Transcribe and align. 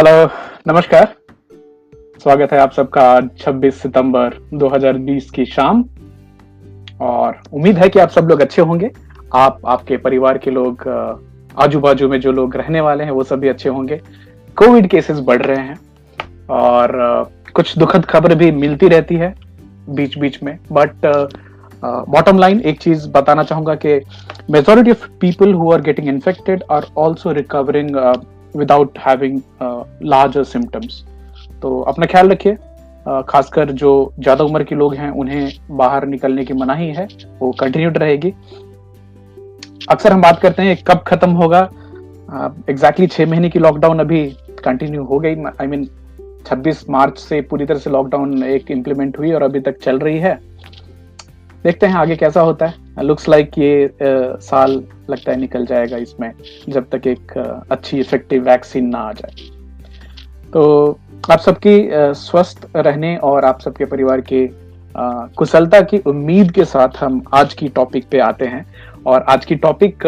Hello 0.00 0.30
नमस्कार। 0.68 1.14
स्वागत 2.22 2.52
है 2.52 2.58
आप 2.58 2.72
सबका 2.72 3.00
आज 3.00 3.30
26 3.38 3.82
सितंबर 3.82 4.48
2020 4.54 5.30
की 5.30 5.44
शाम। 5.44 5.84
और 7.00 7.40
उम्मीद 7.52 7.78
है 7.78 7.88
कि 7.88 7.98
आप 7.98 8.08
सब 8.08 8.24
लोग 8.24 8.40
अच्छे 8.40 8.62
होंगे। 8.62 8.90
आप, 9.34 9.58
आपके 9.66 9.96
परिवार 9.96 10.38
के 10.38 10.50
लोग 10.50 10.88
आजू 11.58 11.80
बाजू 11.80 12.08
में 12.08 12.20
जो 12.20 12.32
लोग 12.32 12.56
रहने 12.56 12.80
वाले 12.80 13.04
हैं, 13.04 13.10
वो 13.10 13.24
सभी 13.24 13.48
अच्छे 13.48 13.68
होंगे। 13.68 13.96
कोविड 14.56 14.88
केसेस 14.88 15.20
बढ़ 15.20 15.42
रहे 15.42 15.56
हैं। 15.56 15.80
और 16.50 16.90
कुछ 17.54 17.78
दुखद 17.78 18.04
खबर 18.04 18.34
भी 18.34 18.50
मिलती 18.50 18.88
रहती 18.88 19.14
है 19.14 19.34
बीच 19.88 20.18
बीच 20.18 20.42
में 20.42 20.58
बट 20.72 20.90
बॉटम 21.84 22.38
लाइन 22.38 22.60
एक 22.60 22.80
चीज़ 22.80 23.08
बताना 23.08 23.42
चाहूँगा 23.42 23.74
कि 23.74 24.00
majority 24.50 24.90
of 24.90 25.08
people 25.20 25.52
who 25.52 25.72
are 25.72 25.80
getting 25.80 26.08
infected 26.08 26.64
are 26.70 26.86
also 26.96 27.32
recovering 27.32 27.96
without 28.56 28.98
having 28.98 29.40
larger 30.04 30.44
symptoms 30.44 31.04
तो 31.62 31.80
अपना 31.82 32.06
ख्याल 32.06 32.30
रखिए 32.30 32.56
खासकर 33.28 33.70
जो 33.72 33.90
ज़्यादा 34.18 34.44
उम्र 34.44 34.64
के 34.64 34.74
लोग 34.74 34.94
हैं, 34.94 35.10
उन्हें 35.10 35.50
बाहर 35.72 36.06
निकलने 36.06 36.44
की 36.44 36.54
मनाही 36.54 36.88
है, 36.90 37.06
वो 37.40 37.50
कंटिन्यूड 37.60 37.98
रहेगी। 37.98 38.32
अक्सर 39.90 40.12
हम 40.12 40.22
बात 40.22 40.40
करते 40.40 40.62
हैं 40.62 40.76
कब 40.86 41.02
खत्म 41.06 41.30
होगा? 41.32 41.60
एग्जैक्टली 42.70 43.06
छह 43.06 43.26
महीने 43.26 43.50
की 43.50 43.58
लॉकडाउन 43.58 43.98
अभी 43.98 44.24
कंटिन्यू 44.64 45.04
हो 45.04 45.18
गई। 45.18 45.34
आई 45.60 45.66
मीन 45.66 45.88
26 46.46 46.84
मार्च 46.90 47.18
से 47.18 47.40
पूरी 47.42 47.66
तरह 47.66 47.78
से 47.78 47.90
लॉकडाउन 47.90 48.42
एक 48.44 48.70
इम्प्लीमेंट 48.70 49.18
हुई 49.18 49.32
और 49.32 49.42
अभी 49.42 49.60
तक 49.60 49.78
चल 49.82 49.98
रही 49.98 50.18
है। 50.18 50.38
देखते 51.66 51.86
हैं 51.86 51.94
आगे 51.94 52.16
कैसा 52.16 52.40
होता 52.40 52.66
है। 52.66 53.04
लुक्स 53.04 53.28
लाइक 53.28 53.46
like 53.46 53.62
ये 53.62 53.84
आ, 53.84 54.36
साल 54.40 54.82
लगता 55.10 55.32
है 55.32 55.40
निकल 55.40 55.66
जाएगा 55.66 55.96
इसमें 55.96 56.32
जब 56.68 56.88
तक 56.90 57.06
एक 57.06 57.38
आ, 57.38 57.42
अच्छी 57.70 57.98
इफ़ेक्टिव 58.00 58.42
वैक्सीन 58.42 58.86
ना 58.88 58.98
आ 58.98 59.12
जाए। 59.12 59.32
तो 60.52 60.62
आप 61.30 61.38
सबकी 61.38 61.88
स्वस्थ 62.14 62.66
रहने 62.76 63.16
और 63.16 63.44
आप 63.44 63.60
सबके 63.60 63.84
परिवार 63.84 64.20
के 64.20 64.48
कुशलता 65.36 65.80
की 65.80 65.98
उम्मीद 65.98 66.50
के 66.50 66.64
साथ 66.64 66.96
हम 66.96 67.22
आज 67.34 67.54
की 67.54 67.68
टॉपिक 67.68 68.06
पे 68.10 68.18
आते 68.18 68.44
हैं। 68.44 68.64
और 69.06 69.22
आज 69.22 69.44
की 69.44 69.54
टॉपिक 69.54 70.06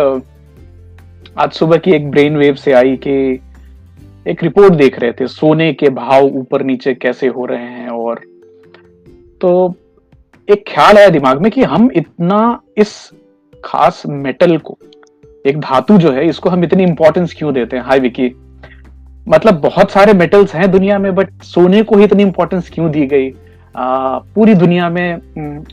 आज 1.39 1.53
सुबह 1.53 1.77
की 1.77 1.93
एक 1.93 2.11
ब्रेन 2.11 2.37
वेव 2.37 2.55
से 2.55 2.73
आई 2.73 2.97
कि 2.97 3.41
एक 4.27 4.43
रिपोर्ट 4.43 4.75
देख 4.75 4.99
रहे 4.99 5.13
थे 5.13 5.27
सोने 5.27 5.73
के 5.73 5.91
भाव 5.91 6.25
ऊपर 6.25 6.63
नीचे 6.63 6.95
कैसे 6.95 7.29
हो 7.29 7.45
रहे 7.47 7.65
हैं 7.65 7.89
और 7.89 8.21
तो 9.41 9.75
एक 10.51 10.65
ख्याल 10.69 10.99
आया 10.99 11.09
दिमाग 11.09 11.41
में 11.43 11.51
कि 11.53 11.63
हम 11.63 11.91
इतना 11.97 12.61
इस 12.77 13.11
खास 13.65 14.03
मेटल 14.07 14.59
को 14.59 14.79
एक 15.47 15.61
धातु 15.61 15.99
जो 15.99 16.13
है 16.13 16.29
इसको 16.29 16.51
हम 16.51 16.65
इतनी 16.65 16.83
इंपॉर्टेंस 16.83 17.35
क्यों 17.39 17.53
देते 17.55 17.77
हैं? 17.77 17.85
Hi 17.85 18.01
Vicky. 18.01 18.29
मतलब 19.29 19.55
बहुत 19.55 19.91
सारे 19.91 20.13
मेटल्स 20.13 20.55
हैं 20.55 20.71
दुनिया 20.71 20.99
में 20.99 21.15
बट 21.15 21.43
सोने 21.43 21.83
को 21.83 21.97
ही 21.97 22.05
इतनी 22.05 22.23
इंपॉर्टेंस 22.23 22.71
क्यों 22.75 22.91
दी 22.91 23.07
गई? 23.07 23.31
आ, 23.77 24.19
पूरी 24.19 24.55
दुनिया 24.55 24.89
में 24.91 25.15
हम्म, 25.15 25.65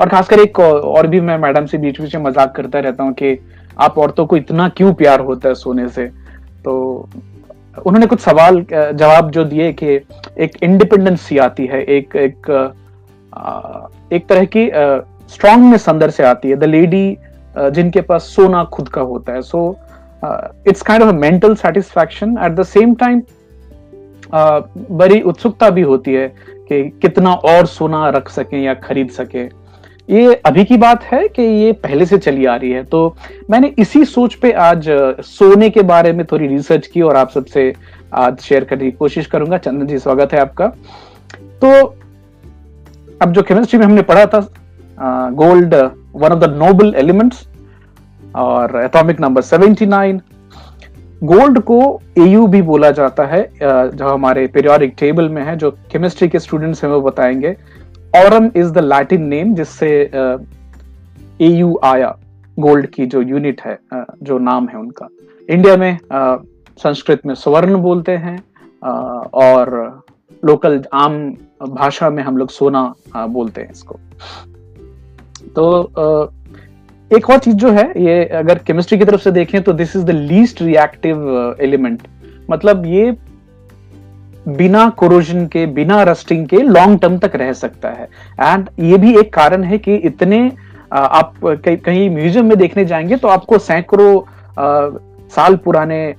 और 0.00 0.08
खासकर 0.08 0.38
एक 0.38 0.60
और 0.60 1.06
भी 1.06 1.20
मैं 1.20 1.38
मैडम 1.38 1.66
से 1.66 1.78
बीच 1.78 2.00
बीच 2.00 2.16
में 2.16 2.22
मज़ाक 2.22 2.54
करता 2.56 2.78
रहता 2.78 3.04
हूँ 3.04 3.12
कि 3.12 3.38
आप 3.80 3.98
औरतों 3.98 4.26
को 4.26 4.36
इतना 4.36 4.68
क्यों 4.68 4.94
प्यार 4.94 5.20
होता 5.20 5.48
है 5.48 5.54
सोने 5.54 5.88
से? 5.88 6.06
तो 6.64 7.08
उन्होंने 7.86 8.06
कुछ 8.06 8.20
सवाल 8.20 8.64
जवाब 8.72 9.30
जो 9.30 9.44
दिए 9.44 9.72
कि 9.72 9.86
एक 10.38 10.50
इंडिपेंडेंस 10.62 11.20
सी 11.20 11.38
आती 11.38 11.66
है 11.66 11.82
एक 11.82 12.16
एक 12.16 12.74
एक 14.12 14.26
तरह 14.28 14.44
की 14.56 14.68
स्ट्रांगनेस 15.28 15.88
अंदर 15.88 16.10
से 16.10 16.22
आती 16.24 16.50
है। 16.50 16.56
द 16.56 16.64
लेडी 16.64 17.16
जिनके 17.56 18.00
पास 18.00 18.22
सोना 18.26 18.64
खुद 18.64 18.88
का 18.88 19.00
होता 19.02 19.32
है। 19.32 19.42
So 19.42 19.76
it's 20.68 20.82
kind 20.82 21.04
of 21.04 21.14
mental 21.14 21.54
satisfaction 21.56 22.36
at 22.44 22.52
the 22.52 22.62
same 22.64 22.94
time 22.94 23.22
बड़ी 24.90 25.20
उत्सुकता 25.20 25.70
भी 25.70 25.82
होती 25.82 26.14
है 26.14 26.26
कि 26.68 26.82
कितना 27.02 27.32
और 27.34 27.66
सोना 27.66 28.08
रख 28.10 28.28
सके 28.28 28.62
या 28.62 28.74
खरीद 28.76 29.10
सके। 29.10 29.44
ये 30.08 30.34
अभी 30.46 30.64
की 30.64 30.76
बात 30.76 31.04
है 31.04 31.26
कि 31.28 31.42
ये 31.42 31.72
पहले 31.82 32.06
से 32.06 32.18
चली 32.18 32.44
आ 32.46 32.54
रही 32.56 32.70
है। 32.70 32.82
तो 32.84 33.16
मैंने 33.50 33.72
इसी 33.78 34.04
सोच 34.04 34.34
पे 34.34 34.52
आज 34.52 34.86
सोने 35.24 35.70
के 35.70 35.82
बारे 35.82 36.12
में 36.12 36.24
थोड़ी 36.26 36.46
रिसर्च 36.46 36.86
की 36.86 37.02
और 37.02 37.16
आप 37.16 37.30
सबसे 37.30 37.72
आज 38.14 38.38
शेयर 38.38 38.64
करने 38.64 38.84
की 38.84 38.90
कोशिश 38.90 39.26
करूँगा। 39.26 39.58
चंदन 39.58 39.86
जी, 39.86 39.98
स्वागत 39.98 40.32
है 40.32 40.40
आपका। 40.40 40.66
तो 41.64 41.94
अब 43.22 43.32
जो 43.32 43.42
केमिस्ट्री 43.42 43.78
में 43.78 43.84
हमने 43.86 44.02
पढ़ा 44.02 44.26
था 44.26 44.40
gold 45.34 45.74
one 46.14 46.32
of 46.32 46.38
the 46.38 46.50
noble 46.58 46.94
elements 46.96 47.48
और 48.36 48.80
एटॉमिक 48.82 49.20
नंबर 49.20 49.42
79 49.42 50.20
गोल्ड 51.24 51.58
को 51.60 51.78
एयू 52.18 52.46
भी 52.46 52.62
बोला 52.62 52.90
जाता 52.90 53.24
है 53.26 53.42
जो 53.62 54.08
हमारे 54.08 54.46
पीरियोडिक 54.46 54.94
टेबल 54.98 55.28
में 55.28 55.42
है, 55.42 55.56
जो 55.56 55.70
केमिस्ट्री 55.92 56.28
के 56.28 56.38
स्टूडेंट्स 56.38 56.84
हैं 56.84 56.90
वो 56.90 57.00
बताएँगे। 57.00 57.56
Aurum 58.16 58.50
is 58.56 58.72
the 58.72 58.78
Latin 58.78 59.26
name 59.26 59.54
जिससे 59.54 59.88
एयू 61.40 61.78
आया 61.84 62.16
गोल्ड 62.56 62.86
की 62.86 63.06
जो 63.06 63.22
यूनिट 63.22 63.60
है 63.60 63.78
जो 64.22 64.38
नाम 64.40 64.68
है 64.68 64.78
उनका। 64.78 65.08
इंडिया 65.48 65.76
में 65.76 65.98
संस्कृत 66.78 67.26
में 67.26 67.34
स्वर्ण 67.34 67.76
बोलते 67.78 68.16
हैं 68.16 68.38
और 69.34 70.02
लोकल 70.42 70.82
आम 70.94 71.34
भाषा 71.60 72.10
में 72.10 72.22
हम 72.22 72.36
लोग 72.36 72.50
सोना 72.50 72.82
बोलते 73.16 73.60
हैं 73.60 73.70
इसको। 73.70 73.98
तो 75.56 76.32
एक 77.10 77.30
और 77.30 77.38
चीज़ 77.38 77.56
जो 77.56 77.70
है, 77.70 77.92
ये 77.96 78.24
अगर 78.24 78.58
केमिस्ट्री 78.58 78.98
की 78.98 79.04
तरफ़ 79.04 79.20
से 79.20 79.30
देखें 79.30 79.62
तो 79.62 79.72
this 79.72 79.96
is 79.96 80.04
the 80.04 80.10
least 80.10 80.62
reactive 80.62 81.56
element 81.60 82.02
मतलब 82.50 82.86
ये 82.86 83.16
बिना 84.46 84.88
कोरोजन 84.90 85.46
के, 85.46 85.64
बिना 85.66 86.02
रस्टिंग 86.02 86.46
के 86.48 86.56
लॉन्ग 86.58 87.00
टर्म 87.00 87.18
तक 87.18 87.34
रह 87.36 87.52
सकता 87.52 87.88
है। 87.90 88.08
एंड 88.40 88.68
ये 88.80 88.98
भी 88.98 89.16
एक 89.18 89.32
कारण 89.34 89.64
है 89.64 89.78
कि 89.78 89.94
इतने 89.94 90.40
आप 90.92 91.34
कहीं 91.44 92.08
म्यूज़ियम 92.10 92.46
में 92.46 92.56
देखने 92.58 92.84
जाएँगे 92.84 93.16
तो 93.16 93.28
आपको 93.28 93.58
सैकड़ों 93.58 94.20
साल 95.28 95.56
पुराने 95.56 96.14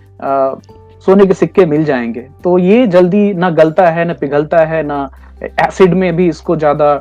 सोने 1.06 1.26
के 1.26 1.34
सिक्के 1.34 1.66
मिल 1.66 1.84
जाएँगे। 1.86 2.28
तो 2.44 2.58
ये 2.58 2.86
जल्दी 2.88 3.34
ना 3.34 3.50
गलता 3.52 3.90
है, 3.90 4.06
ना 4.06 4.14
पिघलता 4.14 4.66
है, 4.66 4.84
ना 4.84 5.10
एसिड 5.44 5.94
में 5.94 6.16
भी 6.16 6.28
इसको 6.30 6.56
ज़्यादा 6.56 6.96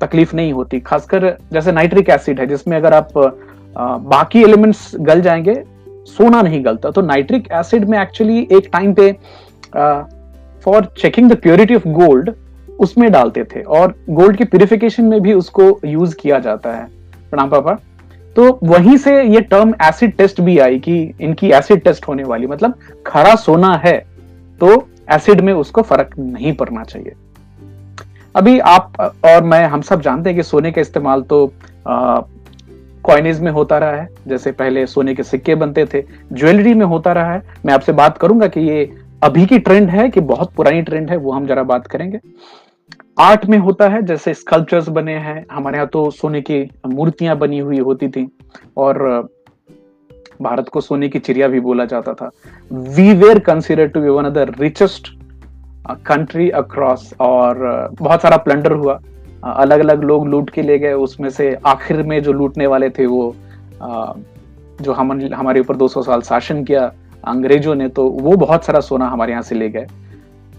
तकलीफ़ 0.00 0.34
नहीं 0.36 0.52
होती। 0.52 0.80
खासकर 0.80 1.26
जैसे 1.52 1.72
नाइट्रिक 1.72 2.10
एसिड 2.10 2.40
है, 2.40 2.46
जिसमें 2.46 2.76
अगर 2.76 2.94
आप 2.94 3.12
बाकी 3.76 4.42
एलिमेंट्स 4.42 4.90
गल 4.96 5.20
जाएँगे, 5.20 5.54
सोना 6.08 6.42
नहीं 6.42 6.64
गलता। 6.64 6.90
तो 6.90 7.02
नाइट्रिक 7.02 7.48
एसिड 7.52 7.88
में 7.88 7.98
एक्चुअली 8.00 8.38
एक 8.52 8.68
टाइम 8.72 8.94
पे 8.94 9.12
for 10.66 10.92
checking 10.98 11.30
the 11.30 11.36
purity 11.36 11.74
of 11.74 11.88
gold 11.88 12.30
उसमें 12.80 13.10
डालते 13.12 13.44
थे। 13.46 13.62
और 13.62 13.94
गोल्ड 14.10 14.36
की 14.36 14.44
प्यूरिफिकेशन 14.44 15.04
में 15.04 15.20
भी 15.20 15.32
उसको 15.32 15.68
यूज़ 15.84 16.16
किया 16.16 16.38
जाता 16.38 16.72
है। 16.72 16.86
प्रणाम 17.30 17.50
पापा। 17.50 17.78
तो 18.36 18.58
वहीं 18.64 18.96
से 18.96 19.22
ये 19.24 19.40
टर्म 19.42 19.74
एसिड 19.82 20.16
टेस्ट 20.16 20.40
भी 20.40 20.58
आई 20.58 20.78
कि 20.78 21.00
इनकी 21.20 21.50
एसिड 21.52 21.82
टेस्ट 21.84 22.08
होने 22.08 22.24
वाली। 22.24 22.46
मतलब 22.46 22.74
खरा 23.06 23.34
सोना 23.36 23.74
है 23.84 23.96
तो 24.60 24.88
एसिड 25.12 25.40
में 25.40 25.52
उसको 25.52 25.82
फ़र्क 25.82 26.14
नहीं 26.18 26.52
पड़ना 26.54 26.84
चाहिए। 26.84 27.12
अभी 28.38 28.58
आप 28.58 28.92
और 29.24 29.42
मैं, 29.42 29.64
हम 29.64 29.80
सब 29.80 30.00
जानते 30.00 30.30
हैं 30.30 30.36
कि 30.36 30.42
सोने 30.42 30.72
का 30.72 30.80
इस्तेमाल 30.80 31.22
तो 31.22 31.52
कॉइनेज 33.04 33.40
में 33.40 33.50
होता 33.52 33.78
रहा 33.78 33.90
है। 33.90 34.08
जैसे 34.28 34.52
पहले 34.52 34.86
सोने 34.86 35.14
के 35.14 35.22
सिक्के 35.22 35.54
बनते 35.54 35.86
थे, 35.94 36.02
ज्वेलरी 36.32 36.74
में 36.74 36.86
होता 36.86 37.12
रहा 37.12 37.32
है। 37.32 37.42
मैं 37.66 37.74
आपसे 37.74 37.92
बात 37.92 38.18
करूँगा 38.18 38.46
कि 38.46 38.60
ये 38.60 38.94
अभी 39.22 39.46
की 39.46 39.58
ट्रेंड 39.58 39.90
है 39.90 40.08
कि 40.08 40.20
बहुत 40.20 40.52
पुरानी 40.52 40.82
ट्रेंड 40.82 41.10
है, 41.10 41.16
वो 41.16 41.32
हम 41.32 41.46
जरा 41.46 41.62
बात 41.62 41.86
करेंगे। 41.86 42.20
आर्ट 43.20 43.46
में 43.46 43.58
होता 43.58 43.88
है, 43.88 44.02
जैसे 44.02 44.34
स्कल्पचर्स 44.34 44.88
बने 44.88 45.14
हैं। 45.14 45.46
हमारे 45.52 45.76
यहाँ 45.76 45.88
तो 45.88 46.10
सोने 46.10 46.40
की 46.40 46.70
मूर्तियाँ 46.86 47.36
बनी 47.36 47.58
हुई 47.58 47.78
होती 47.78 48.08
थी। 48.08 48.28
और, 48.76 49.28
भारत 50.42 50.68
को 50.68 50.80
सोने 50.80 51.08
की 51.08 51.18
चिड़िया 51.18 51.48
भी 51.48 51.60
बोला 51.60 51.84
जाता 51.84 52.14
था। 52.14 52.30
We 52.72 53.14
were 53.14 53.38
consider 53.38 53.86
to 53.86 54.00
be 54.00 54.08
one 54.08 54.26
of 54.26 54.34
the 54.34 54.54
richest 54.60 55.17
country 56.06 56.48
across 56.50 57.12
और 57.20 57.88
बहुत 58.00 58.22
सारा 58.22 58.36
प्लंडर 58.36 58.72
हुआ। 58.72 58.98
अलग 59.44 59.80
अलग 59.80 60.02
लोग 60.04 60.26
लूट 60.28 60.50
के 60.50 60.62
ले 60.62 60.78
गए। 60.78 60.92
उसमें 60.92 61.28
से 61.30 61.56
आखिर 61.66 62.02
में 62.02 62.22
जो 62.22 62.32
लूटने 62.32 62.66
वाले 62.66 62.88
थे 62.90 63.06
वो 63.06 63.34
जो 64.80 64.92
हम, 64.92 65.12
हमारे 65.34 65.60
ऊपर 65.60 65.76
200 65.76 66.02
साल 66.02 66.20
शासन 66.22 66.62
किया 66.64 66.90
अंग्रेज़ों 67.24 67.74
ने 67.74 67.88
तो 67.88 68.08
वो 68.08 68.36
बहुत 68.36 68.64
सारा 68.64 68.80
सोना 68.80 69.06
हमारे 69.08 69.32
यहाँ 69.32 69.42
से 69.42 69.54
ले 69.54 69.68
गए। 69.68 69.86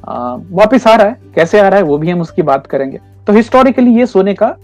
वापिस 0.03 0.87
आ 0.87 0.95
रहा 0.95 1.07
है। 1.07 1.17
कैसे 1.35 1.59
आ 1.59 1.67
रहा 1.67 1.79
है 1.79 1.85
वो 1.85 1.97
भी 1.97 2.09
हम 2.09 2.21
उसकी 2.21 2.41
बात 2.43 2.67
करेंगे। 2.67 2.99
तो 3.27 3.33
हिस्टोरिकली 3.33 3.95
ये 3.95 4.05
सोने 4.05 4.33
का 4.33 4.55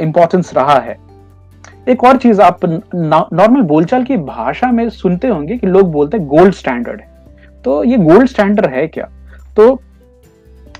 इंपॉर्टेंस 0.00 0.54
रहा 0.54 0.78
है। 0.78 0.96
एक 1.88 2.04
और 2.04 2.16
चीज़ 2.16 2.40
आप 2.42 2.64
नॉर्मल 2.94 3.62
बोलचाल 3.64 4.04
की 4.04 4.16
भाषा 4.16 4.70
में 4.72 4.88
सुनते 4.90 5.28
होंगे 5.28 5.56
कि 5.56 5.66
लोग 5.66 5.90
बोलते 5.92 6.16
हैं 6.16 6.26
गोल्ड 6.26 6.54
स्टैंडर्ड 6.54 7.00
है। 7.00 7.08
तो 7.64 7.82
ये 7.84 7.96
गोल्ड 7.98 8.28
स्टैंडर्ड 8.28 8.66
है 8.66 8.86
क्या? 8.86 9.08
तो 9.56 9.74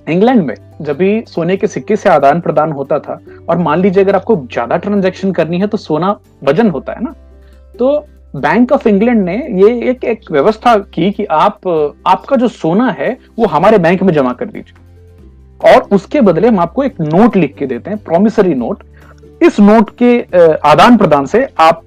इंग्लैंड 0.08 0.42
में, 0.42 0.54
जब 0.82 0.96
भी 0.96 1.24
सोने 1.28 1.56
के 1.56 1.66
सिक्के 1.66 1.96
से 1.96 2.08
आदान 2.08 2.40
प्रदान 2.40 2.72
होता 2.72 2.98
था, 2.98 3.18
और 3.48 3.58
मान 3.58 3.80
लीजिए 3.80 4.02
अगर 4.04 4.16
आपको 4.16 4.36
ज़्यादा 4.52 4.76
ट्रांजेक्शन 4.76 5.32
करनी 5.32 5.60
है 5.60 5.66
तो 5.66 5.76
सोना 5.78 6.16
वज़न 6.44 6.70
होता 6.70 6.92
है 6.92 7.04
ना? 7.04 7.14
तो 7.74 8.06
बैंक 8.36 8.72
ऑफ़ 8.72 8.88
इंग्लैंड 8.88 9.24
ने 9.24 9.36
ये 9.60 9.90
एक 9.90 10.04
एक 10.04 10.30
व्यवस्था 10.30 10.76
की 10.94 11.10
कि 11.10 11.24
आप, 11.24 11.68
आपका 12.06 12.36
जो 12.36 12.48
सोना 12.50 12.90
है, 12.90 13.16
वो 13.38 13.46
हमारे 13.46 13.78
बैंक 13.78 14.02
में 14.02 14.12
जमा 14.14 14.32
कर 14.32 14.46
दीजिए। 14.46 14.84
और 15.60 15.88
उसके 15.92 16.20
बदले 16.20 16.48
हम 16.48 16.58
आपको 16.60 16.82
एक 16.84 17.00
नोट 17.00 17.36
लिख 17.36 17.54
के 17.54 17.66
देते 17.66 17.90
हैं 17.90 17.98
प्रोमिसरी 18.04 18.54
नोट 18.54 18.82
इस 19.40 19.58
नोट 19.60 19.90
के 20.02 20.18
आदान 20.68 20.96
प्रदान 20.96 21.26
से 21.26 21.46
आप 21.60 21.84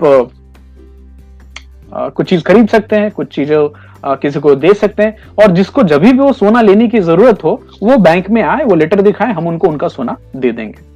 कुछ 1.92 2.30
चीज़ 2.30 2.42
खरीद 2.44 2.68
सकते 2.70 2.96
हैं, 2.96 3.12
कुछ 3.12 3.36
चीज़ें 3.36 3.56
किसी 4.06 4.40
को 4.40 4.56
दे 4.56 4.74
सकते 4.74 5.04
हैं। 5.04 5.18
और 5.40 5.52
जिसको 5.52 5.84
जब 5.84 6.02
भी 6.02 6.12
वो 6.12 6.34
सोना 6.34 6.62
लेने 6.62 6.88
की 6.88 7.00
ज़रूरत 7.00 7.44
हो, 7.44 7.64
वो 7.84 7.98
बैंक 7.98 8.30
में 8.30 8.42
आए, 8.42 8.64
वो 8.64 8.76
लेटर 8.76 9.02
दिखाए, 9.02 9.34
हम 9.34 9.48
उनको 9.48 9.68
उनका 9.68 9.88
सोना 9.88 10.18
दे 10.36 10.52
देंगे। 10.52 10.90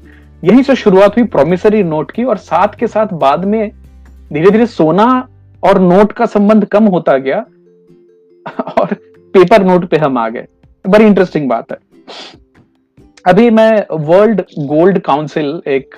यहीं 0.48 0.64
से 0.64 0.76
शुरुआत 0.76 1.18
हुई 1.18 1.26
प्रोमिसरी 1.26 1.84
नोट 1.84 2.12
की 2.12 2.24
और 2.24 2.38
साथ 2.38 2.68
के 2.68 2.88
साथ 2.88 3.08
बाद 3.14 3.46
में 3.46 3.72
धीरे 4.34 4.52
धीरे 4.52 4.66
सोना 4.66 5.28
और 5.64 5.80
नोट 5.80 6.12
का 6.12 6.26
संबंध 6.26 6.66
कम 6.66 6.84
होता 6.84 7.18
गया 7.18 7.46
और 8.82 8.94
पेपर 9.34 9.64
नोट 9.64 9.86
पे 9.86 9.98
हम 9.98 10.18
आ 10.18 10.30
गए। 10.30 10.46
बड़ी 10.88 11.06
इंटरेस्टिंग 11.06 11.50
बात 11.50 11.72
है। 11.72 11.78
अभी 13.28 13.50
मैं 13.50 13.86
वर्ल्ड 13.92 14.42
गोल्ड 14.60 15.00
काउंसिल 15.00 15.62
एक 15.68 15.96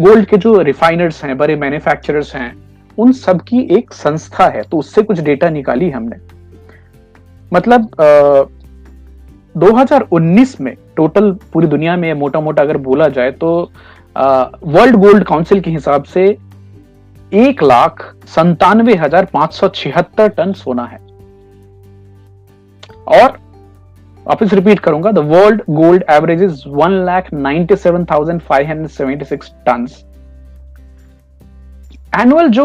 गोल्ड 0.00 0.26
के 0.26 0.36
जो 0.36 0.60
रिफाइनर्स 0.60 1.24
हैं, 1.24 1.38
बड़े 1.38 1.56
मैन्युफैक्चरर्स 1.56 2.34
हैं 2.36 2.71
उन 2.98 3.12
सब 3.14 3.40
की 3.42 3.60
एक 3.76 3.92
संस्था 3.94 4.46
है 4.48 4.62
तो 4.62 4.78
उससे 4.78 5.02
कुछ 5.02 5.20
डेटा 5.20 5.50
निकाली 5.50 5.90
हमने। 5.90 6.16
मतलब 7.52 8.00
आ, 8.00 8.44
2019 9.54 10.60
में 10.60 10.74
टोटल 10.96 11.30
पूरी 11.52 11.66
दुनिया 11.66 11.96
में 11.96 12.12
मोटा 12.14 12.40
मोटा 12.40 12.62
अगर 12.62 12.76
बोला 12.80 13.08
जाए 13.10 13.30
तो 13.32 13.50
वर्ल्ड 14.16 14.96
गोल्ड 14.96 15.24
काउंसिल 15.24 15.60
के 15.60 15.70
हिसाब 15.70 16.04
से 16.04 16.24
एक 17.32 17.62
लाख 17.62 18.02
संतानवे 18.28 18.94
हज़ार 18.96 19.24
पाँच 19.32 19.52
सौ 19.54 19.68
छिहत्तर 19.70 20.28
टन 20.28 20.52
सोना 20.54 20.84
है। 20.84 20.98
और 23.10 23.38
वापिस 24.26 24.52
रिपीट 24.52 24.80
करूँगा 24.80 25.12
the 25.12 25.18
world 25.28 25.62
gold 25.70 26.04
average 26.10 26.42
is 26.42 26.62
one 26.68 26.92
lakh 27.06 27.32
ninety 27.34 27.76
seven 27.76 28.04
thousand 28.04 28.40
five 28.40 28.66
hundred 28.68 28.90
seventy 28.90 29.24
six 29.24 29.52
ton 29.66 29.86
annual 32.20 32.48
जो 32.48 32.64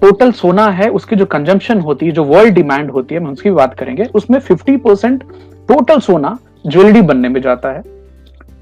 टोटल 0.00 0.32
सोना 0.32 0.68
है, 0.70 0.88
उसकी 0.88 1.16
जो 1.16 1.26
कंजम्पशन 1.26 1.80
होती 1.80 2.06
है, 2.06 2.12
जो 2.12 2.24
वर्ल्ड 2.24 2.54
डिमांड 2.54 2.90
होती 2.90 3.14
है, 3.14 3.20
हम 3.20 3.30
उसकी 3.30 3.50
बात 3.50 3.74
करेंगे, 3.74 4.04
उसमें 4.14 4.38
50 4.40 4.76
परसेंट 4.78 5.22
टोटल 5.68 6.00
सोना 6.00 6.36
ज्वेलरी 6.66 7.02
बनने 7.02 7.28
में 7.28 7.40
जाता 7.42 7.72
है। 7.72 7.82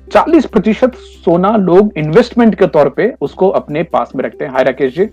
40 0.09 0.47
प्रतिशत 0.47 0.95
सोना 1.25 1.57
लोग 1.57 1.93
इन्वेस्टमेंट 1.99 2.55
के 2.55 2.67
तौर 2.67 2.89
पे 2.89 3.13
उसको 3.21 3.49
अपने 3.51 3.83
पास 3.83 4.13
में 4.17 4.25
रखते 4.25 4.45
हैं। 4.45 4.53
Hi 4.53 4.65
Rakesh 4.65 4.95
ji 4.95 5.07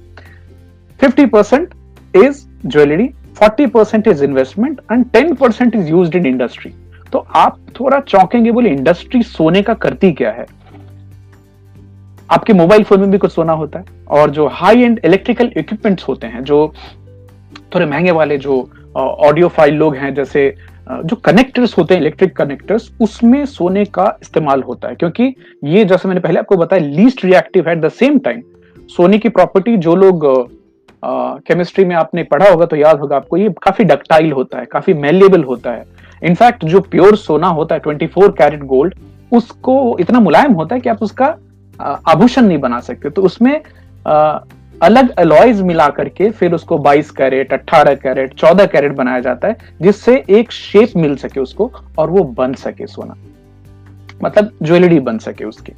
50 1.00 1.30
percent 1.30 1.74
is 2.16 2.44
jewellery 2.66 3.10
40 3.42 3.68
percent 3.68 4.08
is 4.08 4.24
investment 4.24 4.82
and 4.92 5.06
10 5.12 5.36
percent 5.38 5.76
is 5.76 5.90
use 5.90 6.18
in 6.18 6.26
industry 6.26 6.72
तो 7.12 7.26
आप 7.36 7.58
थोड़ा 7.80 8.00
चौंकेंगे, 8.00 8.52
बोले 8.52 8.70
इंडस्ट्री 8.70 9.22
सोने 9.24 9.62
का 9.62 9.74
करती 9.76 10.12
क्या 10.12 10.32
है? 10.32 10.46
आपके 12.30 12.54
मोबाइल 12.54 12.84
फ़ोन 12.84 13.00
में 13.00 13.12
भी 13.12 13.18
कुछ 13.18 13.32
सोना 13.32 13.54
होता 13.54 13.80
है 13.80 13.86
और 14.10 14.30
जो 14.32 14.48
हाई 14.50 14.82
एंड 14.82 15.00
इलेक्ट्रिकल 15.06 15.52
इक्विपमेंट्स 15.58 16.08
होते 16.08 16.28
हैं, 16.28 16.44
जो 16.44 16.74
थोड़े 17.76 17.86
महँगे 17.86 18.12
वाले 18.12 18.38
जो 18.38 18.62
ऑडियो 18.96 19.48
फ़ाइल 19.48 19.76
लोग 19.76 19.96
हैं, 19.96 20.14
जैसे 20.14 20.54
जो 20.90 21.16
कनेक्टर्स 21.16 21.78
होते 21.78 21.94
हैं 21.94 22.02
इलेक्ट्रिक 22.02 22.36
कनेक्टर्स 22.38 22.90
उसमें 23.02 23.46
सोने 23.46 23.86
का 23.86 24.06
इस्तेमाल 24.22 24.64
होता 24.64 24.88
है। 24.88 24.96
क्योंकि 24.96 25.34
ये 25.66 25.86
जैसे 25.86 26.08
मैंने 26.08 26.22
पहले 26.22 26.40
आपको 26.40 26.58
बताया 26.58 26.86
least 26.86 27.24
reactive 27.26 27.70
at 27.70 27.82
the 27.82 27.90
same 27.92 28.18
time 28.20 28.42
सोने 28.90 29.18
की 29.18 29.30
प्रॉपर्टी 29.30 29.78
जो 29.78 29.96
लोग 29.96 30.26
केमिस्ट्री 31.04 31.86
में 31.86 31.96
आपने 31.96 32.24
पढ़ा 32.24 32.50
होगा 32.50 32.66
तो 32.66 32.76
याद 32.76 33.00
होगा 33.00 33.16
आपको, 33.16 33.38
ये 33.38 33.50
काफ़ी 33.64 33.86
डक्टाइल 33.86 34.32
होता 34.32 34.60
है, 34.60 34.66
काफ़ी 34.66 34.94
मेलेबल 34.96 35.44
होता 35.44 35.72
है। 35.72 35.86
इनफैक्ट 36.24 36.66
जो 36.66 36.80
प्योर 36.82 37.16
सोना 37.18 37.48
होता 37.50 37.76
है 37.76 37.82
ट्वेंटी 37.82 38.08
फोर 38.08 38.32
कैरेट 38.32 38.64
गोल्ड 38.66 38.96
उसको 39.32 39.98
इतना 40.00 40.20
मुलायम 40.20 40.54
होता 40.54 40.76
है 40.76 40.82
कि 40.82 40.90
आप 40.90 41.04
उसका 41.04 41.36
आभूषण 41.80 42.46
नहीं 42.46 42.58
बना 42.58 42.80
सकते। 42.80 43.10
तो 43.10 43.22
उसमें 43.22 43.62
अलग 44.82 45.10
अलॉयज 45.20 45.62
मिला 45.62 45.88
करके 45.90 46.30
फिर 46.32 46.54
उसको 46.54 46.78
22 46.80 47.10
कैरेट 47.12 47.54
18 47.54 47.96
कैरेट 47.96 48.34
14 48.36 48.66
कैरेट 48.66 48.96
बनाया 48.96 49.20
जाता 49.20 49.48
है, 49.48 49.58
जिससे 49.82 50.24
एक 50.30 50.52
शेप 50.52 50.96
मिल 50.98 51.16
सके 51.16 51.40
उसको 51.40 51.72
और 51.98 52.10
वो 52.10 52.24
बन 52.38 52.54
सके 52.56 52.88
सोना। 52.88 53.16
मतलब 54.24 54.52
ज्वेलरी 54.64 55.00
बन 55.00 55.18
सके 55.20 55.46
उसकी। 55.46 55.74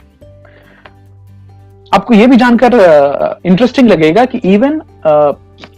आपको 1.94 2.14
ये 2.14 2.28
भी 2.28 2.38
जानकर 2.38 2.74
इंटरेस्टिंग 3.46 3.90
लगेगा 3.90 4.26
कि 4.26 4.38
इवन 4.54 4.82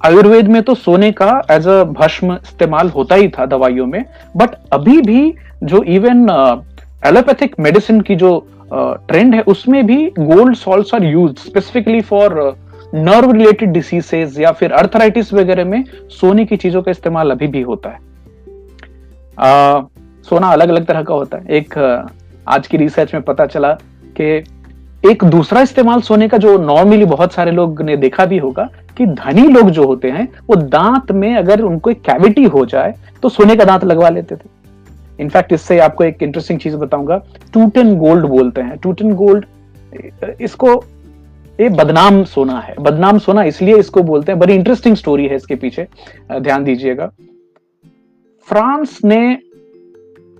आयुर्वेद 0.05 0.47
में 0.47 0.61
तो 0.63 0.75
सोने 0.75 1.11
का 1.11 1.29
एज 1.51 1.67
अ 1.67 1.83
भस्म 1.83 2.33
इस्तेमाल 2.35 2.89
होता 2.89 3.15
ही 3.15 3.27
था 3.29 3.45
दवाइयों 3.45 3.85
में 3.85 4.03
बट 4.35 4.55
अभी 4.73 5.01
भी 5.01 5.33
जो 5.63 5.83
इवन 5.83 6.25
एलोपैथिक 7.05 7.55
मेडिसिन 7.59 8.01
की 8.01 8.15
जो 8.15 8.47
ट्रेंड 8.73 9.35
है 9.35 9.41
उसमें 9.41 9.85
भी 9.85 10.05
gold 10.19 10.55
salt 10.55 10.95
are 10.95 11.03
use 11.03 11.35
specifically 11.35 12.01
for 12.01 12.57
nerve 12.93 13.31
related 13.31 13.71
diseases 13.71 14.39
या 14.39 14.51
फिर 14.51 14.71
अर्थराइटिस 14.71 15.33
वगैरह 15.33 15.65
में 15.65 15.83
सोने 16.09 16.45
की 16.45 16.57
चीज़ों 16.57 16.81
का 16.81 16.91
इस्तेमाल 16.91 17.31
अभी 17.31 17.47
भी 17.47 17.61
होता 17.61 17.89
है। 17.89 17.99
आ, 19.39 19.81
सोना 20.29 20.47
अलग 20.47 20.69
अलग 20.69 20.85
तरह 20.85 21.03
का 21.03 21.13
होता 21.13 21.37
है। 21.37 21.45
एक 21.47 21.77
आज 22.47 22.67
की 22.67 22.77
रिसर्च 22.77 23.13
में 23.13 23.23
पता 23.23 23.45
चला 23.45 23.71
कि 24.19 24.43
एक 25.11 25.23
दूसरा 25.23 25.61
इस्तेमाल 25.61 26.01
सोने 26.01 26.27
का 26.27 26.37
जो 26.37 26.57
नॉर्मली 26.57 27.05
बहुत 27.05 27.33
सारे 27.33 27.51
लोग 27.51 27.81
ने 27.81 27.97
देखा 27.97 28.25
भी 28.25 28.37
होगा 28.37 28.69
कि 28.97 29.05
धनी 29.05 29.47
लोग 29.47 29.69
जो 29.69 29.87
होते 29.87 30.11
हैं 30.11 30.27
वो 30.47 30.55
दांत 30.55 31.11
में 31.11 31.35
अगर 31.35 31.61
उनको 31.61 31.91
एक 31.91 32.01
कैविटी 32.01 32.43
हो 32.43 32.65
जाए 32.65 32.93
तो 33.23 33.29
सोने 33.29 33.55
का 33.55 33.63
दांत 33.63 33.85
लगवा 33.85 34.09
लेते 34.09 34.35
थे। 34.35 34.56
इनफैक्ट 35.19 35.53
इससे 35.53 35.79
आपको 35.79 36.03
एक 36.03 36.23
इंटरेस्टिंग 36.23 36.59
चीज़ 36.59 36.75
बताऊँगा। 36.77 37.17
टूटन 37.53 37.95
गोल्ड 37.97 38.25
बोलते 38.27 38.61
हैं। 38.61 38.77
टूटन 38.77 39.13
गोल्ड 39.15 39.45
इसको, 40.41 40.73
ये 41.59 41.69
बदनाम 41.71 42.23
सोना 42.25 42.59
है। 42.59 42.75
बदनाम 42.79 43.17
सोना 43.19 43.43
इसलिए 43.45 43.77
इसको 43.77 44.03
बोलते 44.03 44.31
हैं। 44.31 44.39
बड़ी 44.39 44.53
इंटरेस्टिंग 44.55 44.95
स्टोरी 44.95 45.27
है 45.27 45.35
इसके 45.35 45.55
पीछे। 45.55 45.87
ध्यान 46.31 46.63
दीजिएगा। 46.63 47.11
फ्रांस 48.47 48.99
ने 49.05 49.37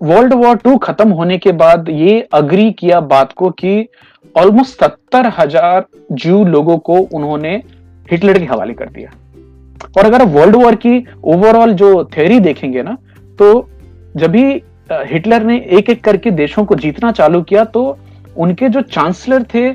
वर्ल्ड 0.01 0.33
वॉर 0.33 0.55
टू 0.55 0.75
खत्म 0.77 1.09
होने 1.11 1.37
के 1.37 1.51
बाद 1.53 1.89
ये 1.89 2.19
अग्री 2.33 2.71
किया 2.71 2.99
बात 3.01 3.31
को 3.33 3.49
कि 3.51 3.87
ऑलमोस्ट 4.35 4.79
सत्तर 4.79 5.31
हज़ार 5.37 5.85
जू 6.13 6.43
लोगों 6.45 6.77
को 6.79 6.97
उन्होंने 7.13 7.55
हिटलर 8.07 8.39
के 8.39 8.45
हवाले 8.45 8.73
कर 8.73 8.89
दिया। 8.89 9.09
और 9.97 10.05
अगर 10.05 10.23
वर्ल्ड 10.29 10.55
वॉर 10.55 10.75
की 10.75 11.03
ओवरऑल 11.25 11.73
जो 11.73 12.03
थ्योरी 12.13 12.39
देखेंगे 12.39 12.83
ना 12.83 12.97
तो 13.39 13.47
जब 14.17 14.31
भी 14.31 14.61
हिटलर 14.91 15.43
ने 15.43 15.57
एक 15.77 15.89
एक 15.89 16.03
करके 16.03 16.31
देशों 16.31 16.63
को 16.65 16.75
जीतना 16.75 17.11
चालू 17.11 17.41
किया 17.41 17.63
तो 17.65 17.97
उनके 18.37 18.69
जो 18.69 18.81
चांसलर 18.81 19.43
थे 19.53 19.71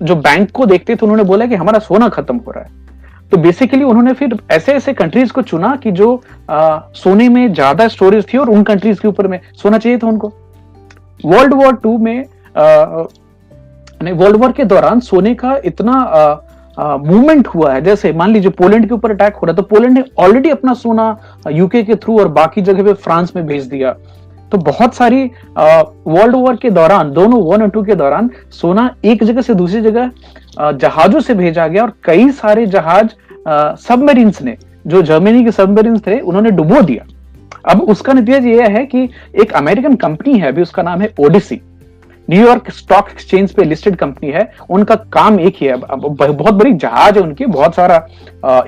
जो 0.00 0.14
बैंक 0.16 0.50
को 0.50 0.66
देखते 0.66 0.94
थे 0.96 1.00
उन्होंने 1.02 1.22
बोला 1.24 1.46
कि 1.46 1.54
हमारा 1.54 1.78
सोना 1.78 2.08
खत्म 2.08 2.36
हो 2.36 2.52
रहा 2.52 2.64
है। 2.64 2.84
तो 3.30 3.36
बेसिकली 3.36 3.84
उन्होंने 3.84 4.12
फिर 4.12 4.36
ऐसे 4.50 4.72
ऐसे 4.72 4.92
कंट्रीज़ 4.92 5.32
को 5.32 5.42
चुना 5.42 5.74
कि 5.76 5.90
जो 5.92 6.22
आ, 6.50 6.78
सोने 6.94 7.28
में 7.28 7.52
ज़्यादा 7.54 7.86
स्टोरेज 7.88 8.26
थी 8.32 8.38
और 8.38 8.50
उन 8.50 8.62
कंट्रीज़ 8.62 9.00
के 9.00 9.08
ऊपर 9.08 9.26
में 9.26 9.40
सोना 9.62 9.78
चाहिए 9.78 9.98
था 9.98 10.06
उनको। 10.06 10.32
वर्ल्ड 11.24 11.54
वॉर 11.54 11.74
टू 11.74 11.96
में 11.98 12.24
वर्ल्ड 14.02 14.36
वॉर 14.36 14.52
के 14.52 14.64
दौरान 14.64 15.00
सोने 15.00 15.34
का 15.34 15.56
इतना 15.64 15.92
आ, 15.92 16.34
मूवमेंट 16.78 17.48
हुआ 17.48 17.72
है। 17.72 17.80
जैसे 17.80 18.12
मान 18.12 18.32
लीजिए 18.32 18.50
पोलैंड 18.52 18.88
के 18.88 18.94
ऊपर 18.94 19.10
अटैक 19.10 19.34
हो 19.34 19.46
रहा 19.46 19.52
है 19.52 19.56
तो 19.56 19.62
पोलैंड 19.64 19.94
ने 19.94 20.04
ऑलरेडी 20.18 20.50
अपना 20.50 20.74
सोना 20.74 21.16
यूके 21.52 21.82
के 21.82 21.94
थ्रू 21.96 22.18
और 22.20 22.28
बाकी 22.30 22.62
जगह 22.62 22.84
पे 22.84 22.92
फ्रांस 22.94 23.32
में 23.36 23.46
भेज 23.46 23.66
दिया। 23.66 23.92
तो 24.52 24.58
बहुत 24.58 24.94
सारी 24.94 25.24
वर्ल्ड 25.58 26.36
वॉर 26.36 26.56
के 26.56 26.70
दौरान, 26.70 27.10
दोनों 27.12 27.42
वन 27.44 27.62
और 27.62 27.68
टू 27.68 27.82
के 27.82 27.94
दौरान 27.94 28.30
सोना 28.52 28.90
एक 29.04 29.24
जगह 29.24 29.42
से 29.42 29.54
दूसरी 29.54 29.80
जगह 29.82 30.10
जहाजों 30.72 31.20
से 31.20 31.34
भेजा 31.34 31.66
गया 31.66 31.82
और 31.82 31.92
कई 32.04 32.30
सारे 32.32 32.66
जहाज़ 32.66 33.08
सबमरीन्स 33.78 34.42
ने, 34.42 34.56
जो 34.86 35.02
जर्मनी 35.02 35.44
के 35.44 35.50
सबमरीन्स 35.52 36.06
थे, 36.06 36.18
उन्होंने 36.20 36.50
डुबो 36.50 36.80
दिया। 36.82 37.04
अब 37.64 37.80
उसका 37.82 38.12
नतीजा 38.12 38.38
यह 38.40 38.68
है 38.68 38.84
कि 38.86 39.08
एक 39.34 39.52
अमेरिकन 39.54 39.94
कंपनी 39.96 40.38
है, 40.38 40.48
अभी 40.48 40.62
उसका 40.62 40.82
नाम 40.82 41.00
है 41.00 41.12
Odyssey 41.20 41.60
New York 42.30 42.70
stock 42.70 43.08
exchange 43.10 43.52
पे 43.52 43.64
लिस्टेड 43.64 43.96
कंपनी 43.96 44.30
है। 44.30 44.50
उनका 44.70 44.94
काम 44.94 45.40
एक 45.40 45.56
ही 45.56 45.66
है। 45.66 45.76
बहुत 45.76 46.54
बड़ी 46.54 46.72
जहाज़ 46.72 47.14
है 47.14 47.22
उनकी। 47.22 47.46
बहुत 47.46 47.74
सारा 47.74 48.06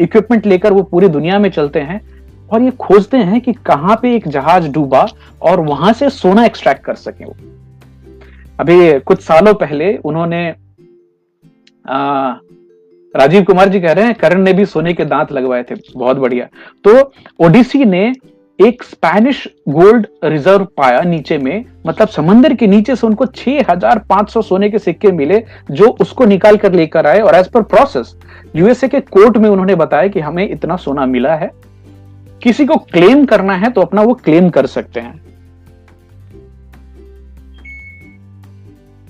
इक्विपमेंट 0.00 0.46
लेकर 0.46 0.72
वो 0.72 0.82
पूरी 0.82 1.08
दुनिया 1.08 1.38
में 1.38 1.50
चलते 1.50 1.80
हैं। 1.80 2.00
और 2.48 2.62
ये 2.62 2.70
खोजते 2.70 3.16
हैं 3.16 3.40
कि 3.40 3.52
कहाँ 3.66 3.98
पे 4.02 4.14
एक 4.16 4.28
जहाज़ 4.28 4.68
डूबा 4.68 5.06
और 5.42 5.60
वहाँ 5.60 5.92
से 5.92 6.10
सोना 6.10 6.44
एक्सट्रैक्ट 6.44 6.84
कर 6.84 6.94
सके 6.94 7.24
वो। 7.24 7.36
अभी 8.60 8.98
कुछ 9.00 9.20
सालों 9.22 9.54
पहले 9.54 9.96
उन्होंने 9.96 10.54
आ, 11.88 12.34
राजीव 13.16 13.42
कुमार 13.42 13.68
जी 13.68 13.80
कह 13.80 13.92
रहे 13.92 14.04
हैं 14.04 14.14
करण 14.14 14.42
ने 14.42 14.52
भी 14.52 14.64
सोने 14.66 14.92
के 14.94 15.04
दांत 15.04 15.32
लगवाए 15.32 15.62
थे। 15.62 15.74
बहुत 15.96 16.16
बढ़िया। 16.16 16.46
तो 16.84 17.12
ओडिसी 17.40 17.84
ने 17.84 18.12
एक 18.58 18.82
स्पेनिश 18.82 19.46
गोल्ड 19.68 20.06
रिज़र्व 20.24 20.64
पाया 20.76 21.00
नीचे 21.00 21.36
में 21.38 21.64
मतलब 21.86 22.08
समंदर 22.08 22.54
के 22.54 22.66
नीचे 22.66 22.96
से 22.96 23.06
उनको 23.06 23.26
6500 23.26 24.42
सोने 24.42 24.70
के 24.70 24.78
सिक्के 24.78 25.12
मिले, 25.12 25.42
जो 25.70 25.88
उसको 26.00 26.24
निकाल 26.24 26.56
कर 26.56 26.72
लेकर 26.72 27.06
आए। 27.06 27.20
और 27.20 27.34
एज 27.34 27.48
पर 27.48 27.62
प्रोसेस 27.62 28.14
यूएसए 28.56 28.88
के 28.88 29.00
कोर्ट 29.00 29.36
में 29.36 29.48
उन्होंने 29.48 29.74
बताया 29.74 30.08
कि 30.08 30.20
हमें 30.20 30.50
इतना 30.50 30.76
सोना 30.76 31.06
मिला 31.06 31.34
है। 31.34 31.50
किसी 32.42 32.66
को 32.66 32.76
क्लेम 32.76 33.24
करना 33.24 33.54
है 33.54 33.70
तो 33.70 33.80
अपना 33.80 34.02
वो 34.02 34.14
क्लेम 34.14 34.50
कर 34.50 34.66
सकते 34.66 35.00
हैं। 35.00 35.20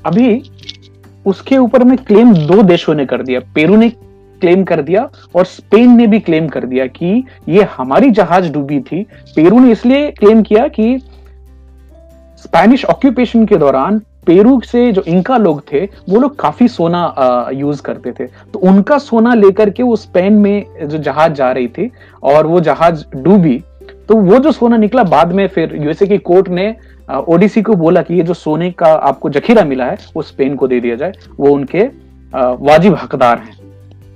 अभी 0.07 0.43
उसके 1.27 1.57
ऊपर 1.57 1.85
में 1.85 1.97
क्लेम 1.99 2.35
दो 2.35 2.63
देशों 2.63 2.95
ने 2.95 3.07
कर 3.07 3.23
दिया। 3.23 3.41
पेरू 3.55 3.77
ने 3.77 3.89
क्लेम 4.41 4.65
कर 4.65 4.83
दिया 4.83 5.09
और 5.35 5.45
स्पेन 5.45 5.97
ने 5.97 6.07
भी 6.07 6.21
क्लेम 6.21 6.49
कर 6.49 6.65
दिया 6.65 6.87
कि 6.89 7.25
ये 7.49 7.67
हमारी 7.77 8.11
जहाज़ 8.11 8.51
डूबी 8.53 8.81
थी। 8.83 9.03
पेरू 9.37 9.59
ने 9.59 9.71
इसलिए 9.73 10.11
क्लेम 10.11 10.43
किया 10.43 10.67
कि 10.69 10.99
स्पेनिश 12.39 12.85
ऑक्यूपेशन 12.85 13.47
के 13.47 13.57
दौरान 13.57 14.01
पेरू 14.27 14.61
से 14.63 14.91
जो 14.93 15.03
इनका 15.03 15.37
लोग 15.37 15.63
थे, 15.73 15.85
वो 16.09 16.21
लोग 16.21 16.39
काफ़ी 16.39 16.69
सोना 16.69 17.49
यूज़ 17.55 17.83
करते 17.83 18.13
थे। 18.13 18.27
तो 18.53 18.59
उनका 18.61 18.99
सोना 18.99 19.35
लेकर 19.35 19.71
के 19.71 19.83
वो 19.83 19.97
स्पेन 19.97 20.33
में 20.35 20.89
जो 20.89 20.99
जहाज़ 20.99 21.33
जा 21.33 21.51
रही 21.53 21.69
थी 21.69 21.91
और 22.23 22.47
वो 22.47 22.61
जहाज़ 22.61 23.05
डूबी 23.17 23.63
तो 24.09 24.17
वो 24.17 24.39
जो 24.39 24.53
सोना 24.53 24.77
निकला 24.77 25.03
बाद 25.05 25.33
में 25.33 25.47
फिर 25.49 25.75
यूएसए 25.77 26.07
की 26.07 26.19
कोर्ट 26.19 26.49
ने 26.49 26.75
ओडीसी 27.29 27.63
को 27.63 27.75
बोला 27.75 28.03
कि 28.03 28.15
ये 28.15 28.23
जो 28.23 28.35
सोने 28.35 28.71
का 28.71 28.87
आपको 28.87 29.31
जखीरा 29.31 29.65
मिला 29.65 29.85
है, 29.85 29.97
वो 30.17 30.23
स्पेन 30.23 30.55
को 30.57 30.69
दे 30.69 30.81
दिया 30.81 30.97
जाए। 30.97 31.13
वो 31.39 31.51
उनके 31.51 31.85
वाजिब 32.63 32.95
हकदार 32.95 33.39
हैं। 33.39 33.58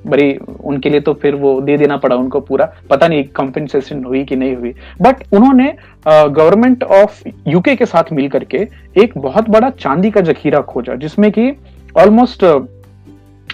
बड़ी 0.07 0.35
उनके 0.65 0.91
लिए 0.91 1.01
तो 1.01 1.13
फिर 1.13 1.35
वो 1.35 1.61
दे 1.61 1.77
देना 1.77 1.97
पड़ा 1.97 2.17
उनको 2.17 2.41
पूरा। 2.41 2.73
पता 2.91 3.09
नहीं 3.09 3.25
कंपेंसेशन 3.37 4.03
हुई 4.05 4.25
कि 4.25 4.37
नहीं 4.37 4.57
हुई। 4.57 4.75
बट 5.03 5.23
उन्होंने 5.33 5.73
गवर्नमेंट 6.07 6.83
ऑफ़ 6.85 7.23
यूके 7.49 7.77
के 7.77 7.87
साथ 7.87 8.13
मिल 8.13 8.29
करके 8.29 8.67
एक 8.97 9.19
बहुत 9.19 9.51
बड़ा 9.51 9.71
चांदी 9.71 10.11
का 10.11 10.21
जखीरा 10.21 10.61
खोजा, 10.63 10.95
जिसमें 10.97 11.31
कि 11.33 11.53
ऑलमोस्ट 11.97 12.45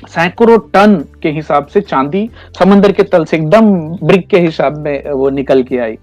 सैकड़ों 0.09 0.59
टन 0.75 0.97
के 1.23 1.28
हिसाब 1.31 1.67
से 1.67 1.81
चांदी 1.81 2.28
समंदर 2.59 2.93
के 2.93 3.02
तल 3.02 3.25
से 3.25 3.37
एकदम 3.37 3.73
ब्रिक 4.05 4.26
के 4.28 4.38
हिसाब 4.38 4.76
में 4.78 5.11
वो 5.11 5.31
निकल 5.31 5.62
के 5.62 5.78
आई। 5.78 5.97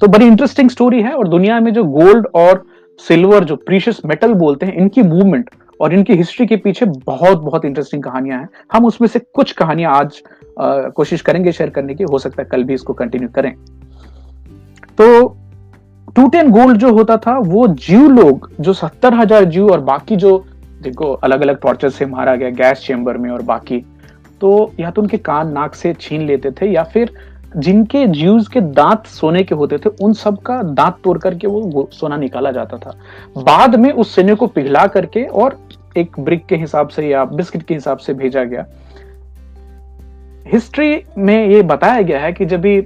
तो 0.00 0.06
बड़ी 0.06 0.26
इंटरेस्टिंग 0.26 0.70
स्टोरी 0.70 1.02
है 1.02 1.12
और 1.12 1.28
दुनिया 1.28 1.58
में 1.60 1.72
जो 1.72 1.84
गोल्ड 1.84 2.26
और 2.34 2.64
सिल्वर 2.98 3.44
जो 3.44 3.56
प्रीशियस 3.56 4.00
मेटल 4.06 4.34
बोलते 4.34 4.66
हैं 4.66 4.74
इनकी 4.74 5.02
मूवमेंट 5.02 5.50
और 5.80 5.94
इनकी 5.94 6.14
हिस्ट्री 6.16 6.46
के 6.46 6.56
पीछे 6.56 6.86
बहुत 6.86 7.38
बहुत 7.38 7.64
इंटरेस्टिंग 7.64 8.02
कहानियाँ 8.02 8.38
हैं। 8.40 8.48
हम 8.72 8.84
उसमें 8.86 9.08
से 9.08 9.18
कुछ 9.18 9.52
कहानियाँ 9.52 9.94
आज 9.94 10.22
आ, 10.60 10.88
कोशिश 10.88 11.20
करेंगे 11.20 11.52
शेयर 11.52 11.70
करने 11.70 11.94
की। 11.94 12.04
हो 12.04 12.18
सकता 12.18 12.42
है 12.42 12.48
कल 12.48 12.64
भी 12.64 12.74
इसको 12.74 12.92
कंटिन्यू 12.94 13.28
करें। 13.28 13.52
तो 14.98 15.28
टू 16.16 16.28
टेन 16.28 16.50
गोल्ड 16.50 16.76
जो 16.76 16.92
होता 16.92 17.16
था 17.16 17.36
वो 17.38 17.66
जीव 17.68 18.08
लोग 18.10 18.50
जो 18.60 18.72
सत्तर 18.72 19.14
हज़ार 19.14 19.44
जीव 19.44 19.70
और 19.72 19.80
बाकी 19.82 20.16
जो 20.16 20.44
जिनको 20.82 21.12
अलग 21.14 21.40
अलग 21.40 21.60
टॉर्चर 21.60 21.88
से 21.88 22.06
मारा 22.06 22.34
गया 22.36 22.50
गैस 22.52 22.84
चेंबर 22.86 23.16
में 23.16 23.30
और 23.30 23.42
बाकी 23.42 23.84
तो 24.40 24.50
या 24.80 24.90
तो 24.90 25.02
उनके 25.02 25.16
कान 25.18 25.52
नाक 25.52 25.74
से 25.74 25.92
छीन 25.94 26.26
लेते 26.26 26.50
थे 26.50 26.70
या 26.72 26.82
फिर 26.84 27.12
जिनके 27.56 28.06
ज्यूज 28.06 28.48
के 28.48 28.60
दांत 28.60 29.06
सोने 29.06 29.42
के 29.42 29.54
होते 29.54 29.78
थे, 29.78 29.90
उन 30.00 30.12
सब 30.12 30.38
का 30.38 30.62
दांत 30.62 30.96
तोड़ 31.04 31.18
करके 31.18 31.46
वो 31.46 31.88
सोना 31.92 32.16
निकाला 32.16 32.50
जाता 32.50 32.76
था। 32.76 32.98
बाद 33.36 33.76
में 33.76 33.90
उस 33.92 34.14
सोने 34.14 34.34
को 34.34 34.46
पिघला 34.46 34.86
करके 34.86 35.22
और 35.24 35.58
एक 35.96 36.20
ब्रिक 36.20 36.44
के 36.46 36.56
हिसाब 36.56 36.88
से 36.88 37.08
या 37.08 37.24
बिस्किट 37.24 37.62
के 37.62 37.74
हिसाब 37.74 37.98
से 37.98 38.14
भेजा 38.14 38.44
गया। 38.44 38.66
हिस्ट्री 40.46 41.02
में 41.18 41.48
ये 41.48 41.62
बताया 41.62 42.02
गया 42.02 42.20
है 42.20 42.32
कि 42.32 42.44
जब 42.44 42.60
भी 42.60 42.76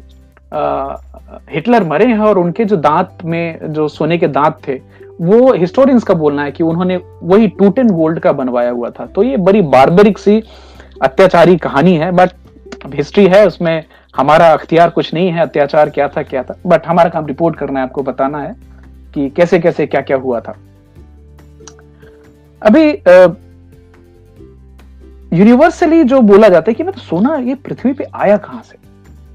हिटलर 1.51 1.85
मरे 1.85 2.07
हैं 2.07 2.19
और 2.19 2.39
उनके 2.39 2.65
जो 2.65 2.77
दांत 2.77 3.19
में, 3.25 3.73
जो 3.73 3.89
सोने 3.89 4.19
के 4.19 4.29
दांत 4.29 4.59
थे, 4.69 4.75
वो 5.21 5.53
हिस्टोरियंस 5.53 6.05
का 6.05 6.15
बोलना 6.15 6.45
है 6.45 6.53
कि 6.53 6.63
उन्होंने 6.63 6.97
वही 7.23 7.49
टूटेन 7.49 7.89
गोल्ड 7.89 8.19
का 8.19 8.33
बनवाया 8.33 8.71
हुआ 8.71 8.91
था। 8.91 9.07
तो 9.07 9.23
ये 9.23 9.37
बड़ी 9.37 9.63
बारबरिक 9.63 10.19
सी 10.19 10.43
अत्याचारी 11.03 11.57
कहानी 11.57 11.95
है, 11.97 12.11
बट 12.13 12.31
हिस्ट्री 12.95 13.27
है, 13.27 13.47
उसमें 13.47 13.85
हमारा 14.15 14.53
अख्तियार 14.53 14.91
कुछ 14.91 15.13
नहीं 15.15 15.29
है, 15.29 15.41
अत्याचार 15.41 15.91
क्या 15.91 16.09
था 16.09 16.23
क्या 16.23 16.43
था। 16.43 16.59
बट 16.67 16.87
हमारा 16.87 17.11
काम 17.11 17.27
रिपोर्ट 17.27 17.57
करना 17.57 17.81
है, 17.81 17.87
आपको 17.87 18.03
बताना 18.03 18.39
है 18.39 18.55
कि 19.15 19.29
कैसे 19.31 19.59
कैसे 19.59 19.87
क्या 19.87 20.01
क्या 20.01 20.17
हुआ 20.17 20.41
था। 20.41 20.57
अभी 22.63 22.89
यूनिवर्सली 25.33 26.03
जो 26.05 26.21
बोला 26.21 26.49
जाता 26.49 26.71
है 26.71 26.75
कि 26.75 26.83
मतलब 26.83 27.01
सोना, 27.01 27.37
ये 27.37 27.55
पृथ्वी 27.55 27.93
पे 27.93 28.05
आया 28.05 28.37
कहाँ 28.37 28.63
से? 28.63 28.79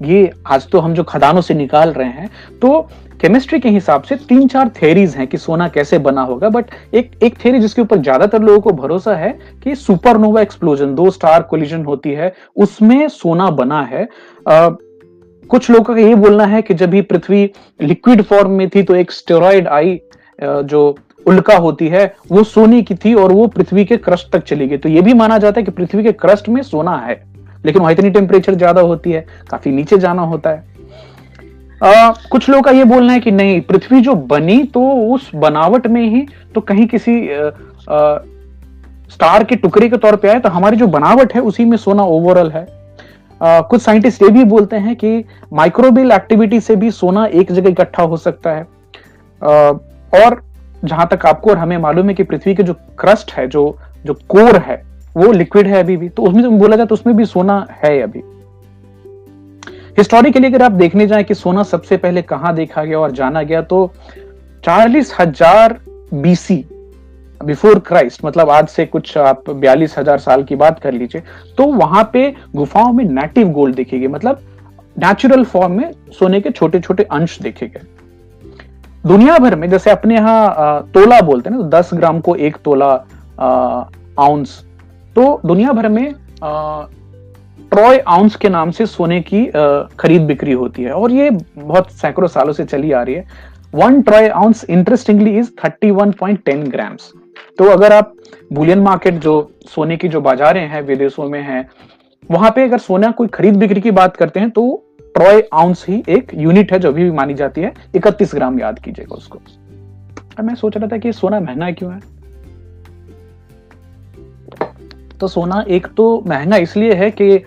ये 0.02 0.30
आज 0.46 0.68
तो 0.70 0.78
हम 0.78 0.94
जो 0.94 1.02
खदानों 1.04 1.40
से 1.40 1.54
निकाल 1.54 1.92
रहे 1.92 2.08
हैं 2.08 2.28
तो 2.62 2.80
केमिस्ट्री 3.20 3.58
के 3.60 3.68
हिसाब 3.68 4.02
से 4.02 4.16
तीन 4.28 4.48
चार 4.48 4.68
थेरीज 4.82 5.14
हैं 5.16 5.26
कि 5.26 5.38
सोना 5.38 5.68
कैसे 5.68 5.98
बना 5.98 6.22
होगा 6.22 6.48
बट 6.48 6.70
एक 6.94 7.10
एक 7.22 7.36
थेरी 7.44 7.60
जिसके 7.60 7.82
ऊपर 7.82 7.98
ज़्यादातर 7.98 8.42
लोगों 8.42 8.60
को 8.60 8.70
भरोसा 8.72 9.14
है 9.16 9.30
कि 9.64 9.74
सुपरनोवा 9.76 10.40
एक्सप्लोजन 10.40 10.94
दो 10.94 11.10
स्टार 11.10 11.42
कोलिजन 11.42 11.84
होती 11.84 12.10
है 12.10 12.32
उसमें 12.56 13.08
सोना 13.08 13.48
बना 13.52 13.80
है। 13.82 14.02
आ, 14.46 14.68
कुछ 15.50 15.70
लोगों 15.70 15.94
का 15.94 16.00
ये 16.00 16.14
बोलना 16.14 16.44
है 16.44 16.60
कि 16.62 16.74
जब 16.74 16.90
भी 16.90 17.00
पृथ्वी 17.02 17.50
लिक्विड 17.80 18.22
फॉर्म 18.22 18.50
में 18.50 18.68
थी 18.68 18.82
तो 18.82 18.94
एक 18.94 19.12
स्टेरॉइड 19.12 19.68
आई 19.68 19.98
जो 20.40 20.94
उल्का 21.26 21.56
होती 21.56 21.88
है 21.88 22.04
वो 22.30 22.42
सोने 22.44 22.82
की 22.82 22.94
थी 22.94 23.14
और 23.14 23.32
वो 23.32 23.46
पृथ्वी 23.46 23.84
के 23.84 23.96
क्रस्ट 23.98 24.30
तक 24.32 24.44
चली 24.44 24.66
गई। 24.68 24.76
तो 24.76 24.88
ये 24.88 25.00
भी 25.00 25.14
माना 25.14 25.38
जाता 25.38 25.60
है 25.60 25.64
कि 25.64 25.70
पृथ्वी 25.70 26.02
के 26.02 26.12
क्रस्ट 26.14 26.48
में 26.48 26.60
सोना 26.62 26.96
है। 26.98 27.14
लेकिन 27.64 27.82
वहाँ 27.82 27.92
इतनी 27.92 28.10
टेम्परेचर 28.10 28.54
ज़्यादा 28.54 28.80
होती 28.82 29.12
है 29.12 29.24
काफ़ी 29.50 29.72
नीचे 29.72 29.98
जाना 29.98 30.22
होता 30.22 30.50
है। 30.50 30.64
आ, 31.80 32.10
कुछ 32.30 32.48
लोगों 32.48 32.62
का 32.62 32.70
ये 32.70 32.84
बोलना 32.84 33.12
है 33.12 33.20
कि 33.20 33.30
नहीं 33.30 33.60
पृथ्वी 33.60 34.00
जो 34.00 34.14
बनी 34.14 34.62
तो 34.64 34.90
उस 35.14 35.30
बनावट 35.34 35.86
में 35.86 36.02
ही 36.02 36.26
तो 36.54 36.60
कहीं 36.62 36.86
किसी 36.86 37.18
आ, 37.30 37.46
आ, 37.90 38.18
स्टार 39.10 39.44
के 39.44 39.56
टुकड़े 39.56 39.88
के 39.88 39.96
तौर 39.96 40.16
पे 40.16 40.28
आए 40.28 40.38
तो 40.40 40.48
हमारी 40.48 40.76
जो 40.76 40.86
बनावट 40.88 41.34
है 41.34 41.40
उसी 41.42 41.64
में 41.64 41.76
सोना 41.76 42.02
ओवरऑल 42.04 42.50
है। 42.50 42.66
आ, 43.40 43.60
कुछ 43.60 43.82
साइंटिस्ट 43.82 44.22
ये 44.22 44.28
भी 44.28 44.44
बोलते 44.46 44.76
हैं 44.76 44.96
कि 44.96 45.24
माइक्रोबियल 45.52 46.12
एक्टिविटी 46.12 46.60
से 46.60 46.76
भी 46.76 46.90
सोना 46.92 47.26
एक 47.26 47.52
जगह 47.52 47.70
इकट्ठा 47.70 48.02
हो 48.02 48.16
सकता 48.16 48.50
है। 48.50 48.62
आ, 48.62 49.48
और 50.16 50.42
जहाँ 50.84 51.06
तक 51.10 51.26
आपको 51.26 51.50
और 51.50 51.58
हमें 51.58 51.76
मालूम 51.78 52.08
है 52.08 52.14
कि 52.14 52.22
पृथ्वी 52.22 52.54
के 52.54 52.62
जो 52.62 52.74
क्रस्ट 52.98 53.32
है 53.32 53.46
जो 53.48 53.78
जो 54.06 54.14
कोर 54.28 54.56
है 54.58 54.82
वो 55.16 55.30
लिक्विड 55.32 55.66
है 55.66 55.78
अभी 55.80 55.96
भी 55.96 56.08
तो 56.08 56.22
उसमें 56.22 56.58
बोला 56.58 56.76
जाए 56.76 56.86
तो 56.86 56.94
उसमें 56.94 57.16
भी 57.16 57.24
सोना 57.24 57.66
है 57.84 58.00
अभी। 58.02 58.22
हिस्टोरिकली 59.98 60.46
अगर 60.46 60.62
आप 60.62 60.72
देखने 60.74 61.06
जाए 61.06 61.24
कि 61.24 61.34
सोना 61.34 61.62
सबसे 61.64 61.96
पहले 61.96 62.22
कहाँ 62.24 62.54
देखा 62.54 62.84
गया 62.84 62.98
और 62.98 63.10
जाना 63.12 63.42
गया 63.42 63.62
तो 63.62 63.90
चालीस 64.64 65.14
हज़ार 65.20 65.78
बीसी 66.14 66.64
बिफोर 67.40 67.78
क्राइस्ट 67.78 68.24
मतलब 68.24 68.50
आज 68.50 68.68
से 68.68 68.86
कुछ 68.86 69.16
आप 69.18 69.50
बयालीस 69.50 69.98
हज़ार 69.98 70.18
साल 70.18 70.44
की 70.44 70.56
बात 70.56 70.78
कर 70.80 70.92
लीजिए 70.92 71.22
तो 71.58 71.64
वहाँ 71.72 72.08
पे 72.12 72.30
गुफाओं 72.56 72.92
में 72.92 73.04
नेटिव 73.04 73.48
गोल्ड 73.52 73.76
देखे 73.76 73.98
गए 73.98 74.08
मतलब 74.08 74.40
नेचुरल 74.98 75.44
फॉर्म 75.44 75.72
में 75.72 75.92
सोने 76.18 76.40
के 76.40 76.50
छोटे 76.50 76.80
छोटे 76.80 77.02
अंश 77.02 77.38
देखे 77.42 77.66
गए। 77.66 77.82
दुनिया 79.04 79.38
भर 79.38 79.54
में, 79.54 79.68
जैसे 79.70 79.90
अपने 79.90 80.14
यहाँ 80.14 80.90
तोला 80.94 81.20
बोलते 81.20 81.50
हैं 81.50 81.56
ना 81.56 81.62
तो 81.62 81.68
दस 81.70 81.90
ग्राम 81.94 82.20
को 82.20 82.34
एक 82.36 82.56
तोला 82.64 82.92
आउंस 84.18 84.62
तो 85.16 85.40
दुनिया 85.46 85.72
भर 85.72 85.88
में 85.88 86.14
ट्रॉय 87.70 87.98
आउंस 87.98 88.34
के 88.36 88.48
नाम 88.48 88.70
से 88.70 88.86
सोने 88.86 89.20
की 89.22 89.44
खरीद 89.98 90.22
बिक्री 90.22 90.52
होती 90.52 90.82
है 90.82 90.92
और 90.92 91.12
ये 91.12 91.28
बहुत 91.30 91.90
सैकड़ों 91.92 92.28
सालों 92.28 92.52
से 92.52 92.64
चली 92.64 92.92
आ 92.92 93.02
रही 93.02 93.14
है। 93.14 93.24
One 93.74 94.00
troy 94.02 94.28
ounce 94.30 94.64
interestingly 94.70 95.36
is 95.38 95.50
thirty 95.64 95.90
one 95.90 96.10
point 96.12 96.42
ten 96.44 96.62
grams 96.64 97.10
तो 97.58 97.64
अगर 97.64 97.92
आप 97.92 98.12
बुलियन 98.52 98.78
मार्केट 98.78 99.14
जो 99.14 99.34
सोने 99.66 99.96
की 99.96 100.08
जो 100.08 100.20
बाजारें 100.20 100.66
हैं, 100.68 100.82
विदेशों 100.82 101.28
में 101.28 101.40
हैं, 101.42 101.68
वहाँ 102.30 102.50
पे 102.50 102.64
अगर 102.64 102.78
सोना 102.78 103.10
कोई 103.10 103.28
खरीद 103.28 103.56
बिक्री 103.56 103.80
की 103.80 103.90
बात 103.90 104.16
करते 104.16 104.40
हैं 104.40 104.50
तो 104.50 104.82
ट्रॉय 105.14 105.42
आउंस 105.52 105.84
ही 105.88 106.02
एक 106.08 106.32
यूनिट 106.34 106.72
है 106.72 106.78
जो 106.78 106.88
अभी 106.88 107.04
भी 107.04 107.10
मानी 107.10 107.34
जाती 107.34 107.60
है। 107.60 107.72
इकतीस 107.94 108.34
ग्राम 108.34 108.60
याद 108.60 108.78
कीजिएगा 108.78 109.14
उसको। 109.14 109.38
मैं 110.42 110.54
सोच 110.54 110.76
रहा 110.76 110.88
था 110.88 110.98
कि 110.98 111.12
सोना 111.12 111.40
महँगा 111.40 111.70
क्यों 111.72 111.92
है? 111.94 112.00
तो 115.20 115.28
सोना 115.28 115.64
एक 115.68 115.86
तो 115.96 116.22
महँगा 116.26 116.56
इसलिए 116.56 116.94
है 116.94 117.10
कि 117.10 117.38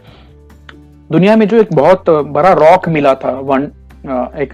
दुनिया 1.09 1.35
में 1.35 1.47
जो 1.47 1.57
एक 1.57 1.73
बहुत 1.73 2.09
बड़ा 2.09 2.51
रॉक 2.53 2.87
मिला 2.89 3.13
था 3.15 3.31
वन 3.43 3.63
एक 4.37 4.53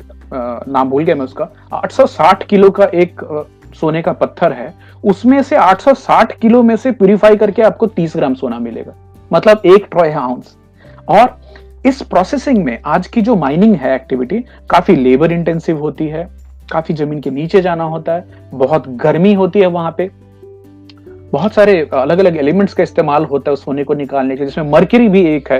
नाम 0.67 0.89
भूल 0.89 1.03
गया 1.03 1.15
मैं 1.15 1.25
उसका 1.25 1.47
860 1.75 2.43
किलो 2.43 2.69
का 2.69 2.85
एक 2.85 3.21
सोने 3.75 4.01
का 4.01 4.11
पत्थर 4.13 4.53
है, 4.53 4.73
उसमें 5.03 5.41
से 5.43 5.55
860 5.55 6.31
किलो 6.41 6.61
में 6.63 6.75
से 6.75 6.91
प्यूरिफाई 6.91 7.35
करके 7.35 7.61
आपको 7.61 7.87
30 7.89 8.15
ग्राम 8.15 8.33
सोना 8.33 8.59
मिलेगा। 8.59 8.93
मतलब 9.31 9.61
एक 9.65 9.87
ट्रॉय 9.91 10.11
आउंस 10.13 10.55
और 11.09 11.37
इस 11.85 12.01
प्रोसेसिंग 12.01 12.63
में 12.63 12.77
आज 12.85 13.07
की 13.07 13.21
जो 13.21 13.35
माइनिंग 13.35 13.75
है 13.75 13.93
एक्टिविटी 13.95 14.39
काफ़ी 14.69 14.95
लेबर 14.95 15.31
इंटेंसिव 15.31 15.79
होती 15.79 16.07
है, 16.07 16.27
काफ़ी 16.71 16.95
ज़मीन 16.95 17.19
के 17.21 17.29
नीचे 17.31 17.61
जाना 17.61 17.83
होता 17.83 18.13
है, 18.13 18.25
बहुत 18.53 18.87
गर्मी 18.97 19.33
होती 19.33 19.59
है 19.59 19.67
वहाँ 19.67 19.93
पे 19.97 20.09
बहुत 21.35 21.53
सारे 21.53 21.79
अलग 21.93 22.19
अलग 22.19 22.37
एलिमेंट्स 22.37 22.73
का 22.73 22.83
इस्तेमाल 22.83 23.25
होता 23.25 23.51
है 23.51 23.55
सोने 23.57 23.83
को 23.83 23.93
निकालने 23.95 24.35
के 24.37 24.45
जिसमें 24.45 24.71
मर्क्यूरी 24.71 25.07
भी 25.09 25.25
एक 25.27 25.51
है। 25.51 25.59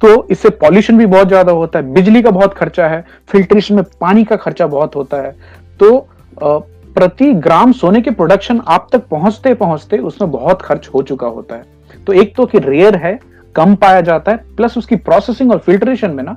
तो 0.00 0.26
इससे 0.30 0.50
पॉल्यूशन 0.50 0.98
भी 0.98 1.06
बहुत 1.06 1.28
ज़्यादा 1.28 1.52
होता 1.52 1.78
है, 1.78 1.92
बिजली 1.92 2.22
का 2.22 2.30
बहुत 2.32 2.54
खर्चा 2.54 2.86
है 2.88 3.04
फिल्ट्रेशन 3.28 3.74
में 3.74 3.84
पानी 4.00 4.24
का 4.24 4.36
खर्चा 4.38 4.66
बहुत 4.68 4.96
होता 4.96 5.16
है। 5.16 5.32
तो 5.80 6.08
प्रति 6.36 7.32
ग्राम 7.36 7.72
सोने 7.72 8.00
के 8.00 8.10
प्रोडक्शन 8.12 8.60
आप 8.68 8.88
तक 8.92 9.06
पहुँचते 9.08 9.52
पहुँचते 9.56 9.98
उसमें 10.00 10.30
बहुत 10.30 10.62
खर्च 10.62 10.88
हो 10.94 11.02
चुका 11.02 11.26
होता 11.28 11.56
है। 11.56 12.04
तो 12.06 12.12
एक 12.12 12.34
तो 12.36 12.46
कि 12.46 12.58
रेयर 12.60 12.96
है, 12.96 13.18
कम 13.54 13.74
पाया 13.76 14.00
जाता 14.02 14.32
है 14.32 14.54
प्लस 14.56 14.76
उसकी 14.78 14.96
प्रोसेसिंग 14.98 15.52
और 15.52 15.58
फिल्ट्रेशन 15.58 16.10
में 16.10 16.22
ना 16.24 16.36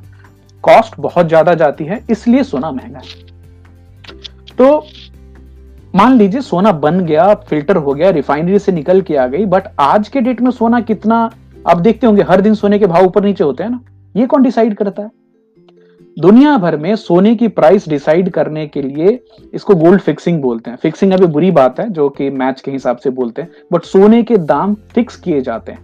कॉस्ट 0.63 0.99
बहुत 0.99 1.27
ज़्यादा 1.27 1.53
जाती 1.55 1.85
है, 1.85 1.99
इसलिए 2.09 2.43
सोना 2.43 2.71
महँगा 2.71 2.99
है। 2.99 3.31
तो 4.53 4.85
मान 5.95 6.15
लीजिए 6.17 6.41
सोना 6.41 6.71
बन 6.71 7.00
गया, 7.00 7.33
फ़िल्टर 7.33 7.75
हो 7.75 7.93
गया, 7.93 8.09
रिफाइनरी 8.09 8.59
से 8.59 8.71
निकल 8.71 9.01
के 9.01 9.15
आ 9.15 9.25
गई 9.27 9.45
बट 9.45 9.63
आज 9.79 10.07
के 10.07 10.21
डेट 10.21 10.41
में 10.41 10.50
सोना 10.51 10.79
कितना, 10.79 11.17
आप 11.67 11.77
देखते 11.77 12.07
होंगे, 12.07 12.21
हर 12.21 12.41
दिन 12.41 12.53
सोने 12.53 12.79
के 12.79 12.85
भाव 12.85 13.05
ऊपर 13.05 13.23
नीचे 13.23 13.43
होते 13.43 13.63
हैं 13.63 13.69
ना, 13.69 13.79
ये 14.15 14.25
कौन 14.25 14.43
डिसाइड 14.43 14.73
करता 14.75 15.03
है? 15.03 15.09
दुनिया 16.17 16.57
भर 16.57 16.77
में 16.77 16.95
सोने 16.95 17.35
की 17.35 17.47
प्राइस 17.47 17.88
डिसाइड 17.89 18.29
करने 18.29 18.65
के 18.67 18.81
लिए 18.81 19.19
इसको 19.53 19.75
गोल्ड 19.75 20.01
फिक्सिंग 20.01 20.41
बोलते 20.41 20.69
हैं। 20.71 20.77
फिक्सिंग 20.77 21.13
अभी 21.13 21.25
बुरी 21.25 21.51
बात 21.51 21.79
है, 21.79 21.89
जो 21.89 22.09
कि 22.09 22.29
मैच 22.29 22.62
के 22.62 22.71
हिसाब 22.71 22.97
से 22.97 23.09
बोलते 23.09 23.41
हैं 23.41 23.50
बट 23.73 23.83
सोने 23.83 24.23
के 24.23 24.38
दाम 24.38 24.73
फिक्स 24.73 25.15
किए 25.15 25.41
जाते 25.41 25.71
हैं। 25.71 25.79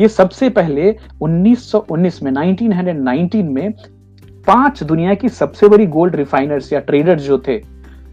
ये 0.00 0.08
सबसे 0.08 0.48
पहले 0.50 0.94
1919 1.22 2.22
में 2.22 2.32
1919 2.32 3.42
में 3.44 3.72
पाँच 4.46 4.82
दुनिया 4.82 5.14
की 5.14 5.28
सबसे 5.28 5.68
बड़ी 5.68 5.86
गोल्ड 5.86 6.16
रिफाइनर्स 6.16 6.72
या 6.72 6.80
ट्रेडर्स 6.80 7.22
जो 7.22 7.38
थे 7.38 7.60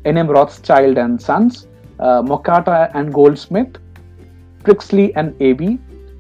Rothschild 0.64 0.98
and 0.98 1.20
sons 1.20 1.68
Mocatta 2.02 2.84
and 2.96 3.12
Goldsmid 3.38 3.78
ट्रिक्सली 4.66 5.06
and 5.18 5.42
AB 5.42 5.78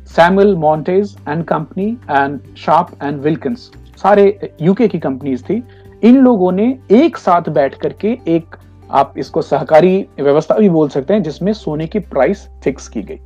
Samuel 0.07 0.55
Montagu 0.55 1.17
and 1.29 1.43
company 1.43 1.85
and 2.11 2.39
Sharp 2.57 3.03
and 3.03 3.21
Wilkins 3.21 3.71
सारे 3.97 4.51
यूके 4.61 4.87
की 4.87 4.99
कंपनीज़ 4.99 5.43
थी। 5.43 5.63
इन 6.03 6.17
लोगों 6.17 6.51
ने 6.51 6.79
एक 6.91 7.17
साथ 7.17 7.49
बैठ 7.49 7.75
करके 7.75 8.17
एक, 8.27 8.55
आप 8.91 9.13
इसको 9.17 9.41
सहकारी 9.41 10.05
व्यवस्था 10.19 10.55
भी 10.55 10.69
बोल 10.69 10.89
सकते 10.89 11.13
हैं, 11.13 11.23
जिसमें 11.23 11.53
सोने 11.53 11.87
की 11.87 11.99
प्राइस 11.99 12.47
फिक्स 12.63 12.87
की 12.87 13.01
गई। 13.01 13.19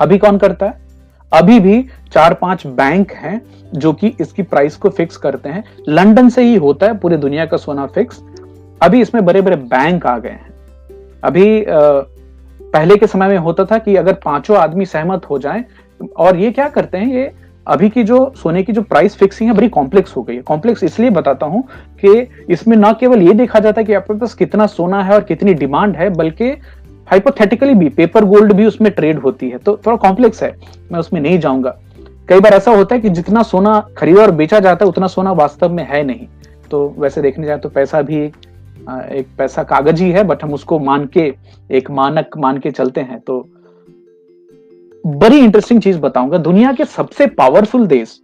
अभी 0.00 0.18
कौन 0.18 0.38
करता 0.38 0.66
है? 0.66 0.80
अभी 1.32 1.60
भी 1.60 1.82
चार 2.12 2.34
पाँच 2.34 2.66
बैंक 2.66 3.12
हैं, 3.12 3.40
जो 3.74 3.92
कि 3.92 4.14
इसकी 4.20 4.42
प्राइस 4.42 4.76
को 4.76 4.88
फिक्स 4.88 5.16
करते 5.16 5.48
हैं। 5.48 5.64
लंदन 5.88 6.28
से 6.28 6.42
ही 6.42 6.56
होता 6.56 6.86
है, 6.86 6.98
पूरी 6.98 7.16
दुनिया 7.16 7.46
का 7.46 7.56
सोना 7.56 7.86
फिक्स 7.86 8.20
अभी 8.82 9.00
इसमें 9.00 9.24
बड़े 9.24 9.40
बड़े 9.40 9.56
बैंक 9.56 10.06
आ 10.06 10.18
गए 10.18 10.28
हैं। 10.28 10.50
अभी 11.24 11.64
पहले 11.68 12.96
के 12.96 13.06
समय 13.06 13.28
में 13.28 13.38
होता 13.38 13.64
था 13.64 13.78
कि 13.78 13.94
अगर 13.96 14.12
पाँचों 14.14 14.56
आदमी 14.56 14.86
सहमत 14.86 15.28
हो 15.30 15.38
जाएँ, 15.38 15.64
और 16.16 16.36
ये 16.36 16.50
क्या 16.50 16.68
करते 16.68 16.98
हैं, 16.98 17.06
ये 17.08 17.30
अभी 17.66 17.88
की 17.88 18.02
जो 18.04 18.32
सोने 18.36 18.62
की 18.62 18.72
जो 18.72 18.82
प्राइस 18.82 19.16
फिक्सिंग 19.16 19.50
है 19.50 19.56
बड़ी 19.56 19.68
कॉम्प्लेक्स 19.68 20.16
हो 20.16 20.22
गई 20.22 20.34
है। 20.34 20.42
कॉम्प्लेक्स 20.42 20.84
इसलिए 20.84 21.10
बताता 21.10 21.46
हूँ 21.46 21.62
कि 22.04 22.28
इसमें 22.50 22.76
ना 22.76 22.92
केवल 22.92 23.22
ये 23.22 23.34
देखा 23.34 23.58
जाता 23.58 23.80
है 23.80 23.84
कि 23.84 23.94
आपके 23.94 24.14
पास 24.14 24.34
कितना 24.34 24.66
सोना 24.66 25.02
है 25.02 25.14
और 25.14 25.24
कितनी 25.24 25.54
डिमांड 25.54 25.96
है, 25.96 26.08
बल्कि 26.10 26.50
हाइपोथेटिकली 27.06 27.74
भी 27.74 27.88
पेपर 27.90 28.24
गोल्ड 28.24 28.52
भी 28.52 28.66
उसमें 28.66 28.90
ट्रेड 28.92 29.18
होती 29.18 29.50
है। 29.50 29.58
तो 29.58 29.76
थोड़ा 29.86 29.96
कॉम्प्लेक्स 29.98 30.42
है, 30.42 30.54
मैं 30.92 31.00
उसमें 31.00 31.20
नहीं 31.20 31.38
जाऊँगा। 31.38 31.76
कई 32.28 32.40
बार 32.40 32.54
ऐसा 32.54 32.70
होता 32.70 32.94
है 32.94 33.00
कि 33.00 33.08
जितना 33.10 33.42
सोना 33.42 33.78
खरीदा 33.98 34.22
और 34.22 34.30
बेचा 34.32 34.60
जाता 34.60 34.84
है, 34.84 34.88
उतना 34.88 35.06
सोना 35.06 35.32
वास्तव 35.32 35.72
में 35.72 35.86
है 35.88 36.02
नहीं। 36.04 36.26
तो 36.70 36.94
वैसे 36.98 37.22
देखने 37.22 37.46
जाए 37.46 37.58
तो 37.58 37.68
पैसा 37.68 38.02
भी 38.02 38.30
एक 38.90 39.26
पैसा 39.38 39.62
कागज़ 39.62 40.02
ही 40.02 40.10
है 40.10 40.22
बट 40.24 40.42
हम 40.44 40.52
उसको 40.54 40.78
मान 40.78 41.06
के, 41.06 41.34
एक 41.70 41.90
मानक 41.90 42.36
मान 42.38 42.58
के 42.58 42.70
चलते 42.70 43.00
हैं। 43.00 43.18
तो 43.20 43.40
बड़ी 45.06 45.38
इंटरेस्टिंग 45.38 45.80
चीज़ 45.82 45.98
बताऊँगा। 45.98 46.38
दुनिया 46.38 46.72
के 46.72 46.84
सबसे 46.84 47.26
पावरफुल 47.26 47.86
देश 47.86 48.20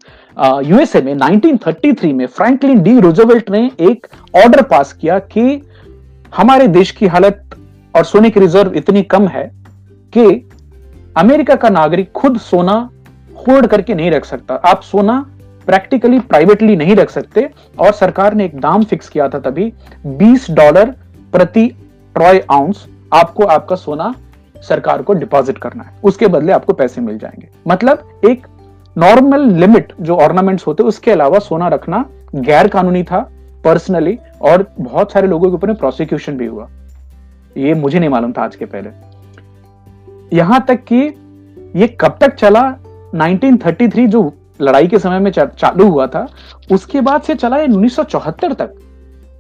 यूएसए 0.64 1.00
में 1.02 1.14
1933 1.14 2.12
में 2.12 2.26
फ्रैंकलिन 2.26 2.82
डी 2.82 2.98
रोजोवेल्ट 3.00 3.50
ने 3.50 3.70
एक 3.80 4.06
ऑर्डर 4.36 4.62
पास 4.62 4.92
किया 4.92 5.18
कि 5.18 5.62
हमारे 6.36 6.68
देश 6.68 6.90
की 6.90 7.06
हालत 7.06 7.56
और 7.94 8.04
सोने 8.04 8.30
की 8.30 8.40
रिज़र्व 8.40 8.74
इतनी 8.74 9.02
कम 9.02 9.26
है 9.28 9.50
कि 10.16 10.48
अमेरिका 11.16 11.54
का 11.54 11.68
नागरिक 11.68 12.12
खुद 12.12 12.38
सोना 12.38 12.78
होल्ड 13.38 13.66
करके 13.66 13.94
नहीं 13.94 14.10
रख 14.10 14.24
सकता। 14.24 14.54
आप 14.54 14.82
सोना 14.82 15.24
प्रैक्टिकली 15.68 16.20
प्राइवेटली 16.20 16.76
नहीं 16.76 16.96
रख 16.96 17.10
सकते। 17.10 17.50
और 17.78 17.92
सरकार 17.92 18.34
ने 18.34 18.44
एक 18.44 18.60
दाम 18.60 18.84
फिक्स 18.84 19.08
किया 19.08 19.28
था 19.28 19.38
तभी 19.38 19.72
20 20.06 20.50
डॉलर 20.50 20.90
प्रति 21.32 21.68
ट्रॉय 22.14 22.44
आउंस 22.52 22.86
आपको 23.14 23.44
आपका 23.44 23.76
सोना 23.76 24.14
सरकार 24.56 25.02
को 25.02 25.12
डिपॉजिट 25.12 25.58
करना 25.58 25.82
है। 25.82 25.90
उसके 26.04 26.26
बदले 26.26 26.52
आपको 26.52 26.72
पैसे 26.72 27.00
मिल 27.00 27.18
जाएँगे। 27.18 27.48
मतलब 27.68 28.20
एक 28.24 28.46
नॉर्मल 28.98 29.40
लिमिट 29.40 29.92
जो 30.00 30.16
ऑर्नामेंट्स 30.16 30.66
होते, 30.66 30.82
उसके 30.82 31.10
अलावा 31.10 31.38
सोना 31.38 31.68
रखना 31.68 32.04
गैर 32.34 32.68
कानूनी 32.68 33.02
था 33.02 33.30
पर्सनली 33.64 34.18
और 34.42 34.66
बहुत 34.80 35.12
सारे 35.12 35.28
लोगों 35.28 35.48
के 35.48 35.54
ऊपर 35.54 35.74
प्रोसिक्यूशन 35.74 36.32
भी 36.32 36.46
हुआ। 36.46 36.68
ये 37.56 37.74
मुझे 37.74 37.98
नहीं 37.98 38.10
मालूम 38.10 38.32
था 38.32 38.42
आज 38.42 38.56
के 38.56 38.64
पहले। 38.64 38.90
यहाँ 40.36 40.64
तक 40.68 40.84
कि 40.92 41.14
ये 41.76 41.88
कब 41.88 42.18
तक 42.20 42.34
चला? 42.34 42.76
1933 43.14 44.06
जो 44.06 44.34
लड़ाई 44.60 44.86
के 44.86 44.98
समय 44.98 45.18
में 45.18 45.30
चालू 45.30 45.88
हुआ 45.88 46.06
था, 46.06 46.26
उसके 46.72 47.00
बाद 47.00 47.22
से 47.22 47.34
चला 47.34 47.58
1974 47.58 48.52
तक। 48.52 48.74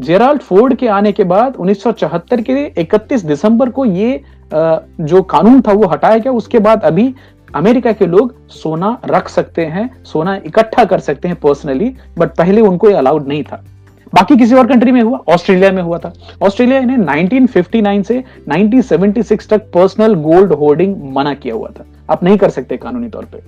जेराल्ड 0.00 0.40
फोर्ड 0.40 0.74
के 0.74 0.88
आने 0.88 1.12
के 1.12 1.24
बाद 1.24 1.56
1974 1.56 2.40
के 2.40 2.64
31 2.80 3.24
दिसंबर 3.24 3.70
को 3.70 3.84
ये 3.84 4.20
जो 4.52 5.22
कानून 5.22 5.60
था 5.62 5.72
वो 5.72 5.86
हटाया 5.86 6.18
गया। 6.18 6.32
उसके 6.32 6.58
बाद 6.58 6.82
अभी 6.82 7.14
अमेरिका 7.54 7.92
के 7.92 8.06
लोग 8.06 8.34
सोना 8.50 8.96
रख 9.06 9.28
सकते 9.28 9.64
हैं, 9.66 9.90
सोना 10.04 10.34
इकट्ठा 10.36 10.84
कर 10.84 11.00
सकते 11.00 11.28
हैं 11.28 11.36
पर्सनली, 11.36 11.94
बट 12.18 12.36
पहले 12.36 12.60
उनको 12.60 12.90
ये 12.90 12.96
अलाउड 12.96 13.26
नहीं 13.28 13.42
था। 13.42 13.64
बाकी 14.12 14.36
किसी 14.36 14.54
और 14.54 14.66
कंट्री 14.66 14.92
में 14.92 15.00
हुआ, 15.02 15.18
ऑस्ट्रेलिया 15.28 15.70
में 15.72 15.82
हुआ 15.82 15.98
था। 15.98 16.12
ऑस्ट्रेलिया 16.42 16.80
ने 16.80 16.96
1959 16.96 18.02
से 18.02 18.22
1976 18.48 19.48
तक 19.50 19.70
पर्सनल 19.74 20.14
गोल्ड 20.14 20.52
होल्डिंग 20.52 20.96
मना 21.14 21.34
किया 21.34 21.54
हुआ 21.54 21.68
था। 21.70 21.84
आप 22.10 22.22
नहीं 22.24 22.38
कर 22.38 22.50
सकते 22.50 22.76
कानूनी 22.76 23.08
तौर 23.08 23.24
पे। 23.24 23.42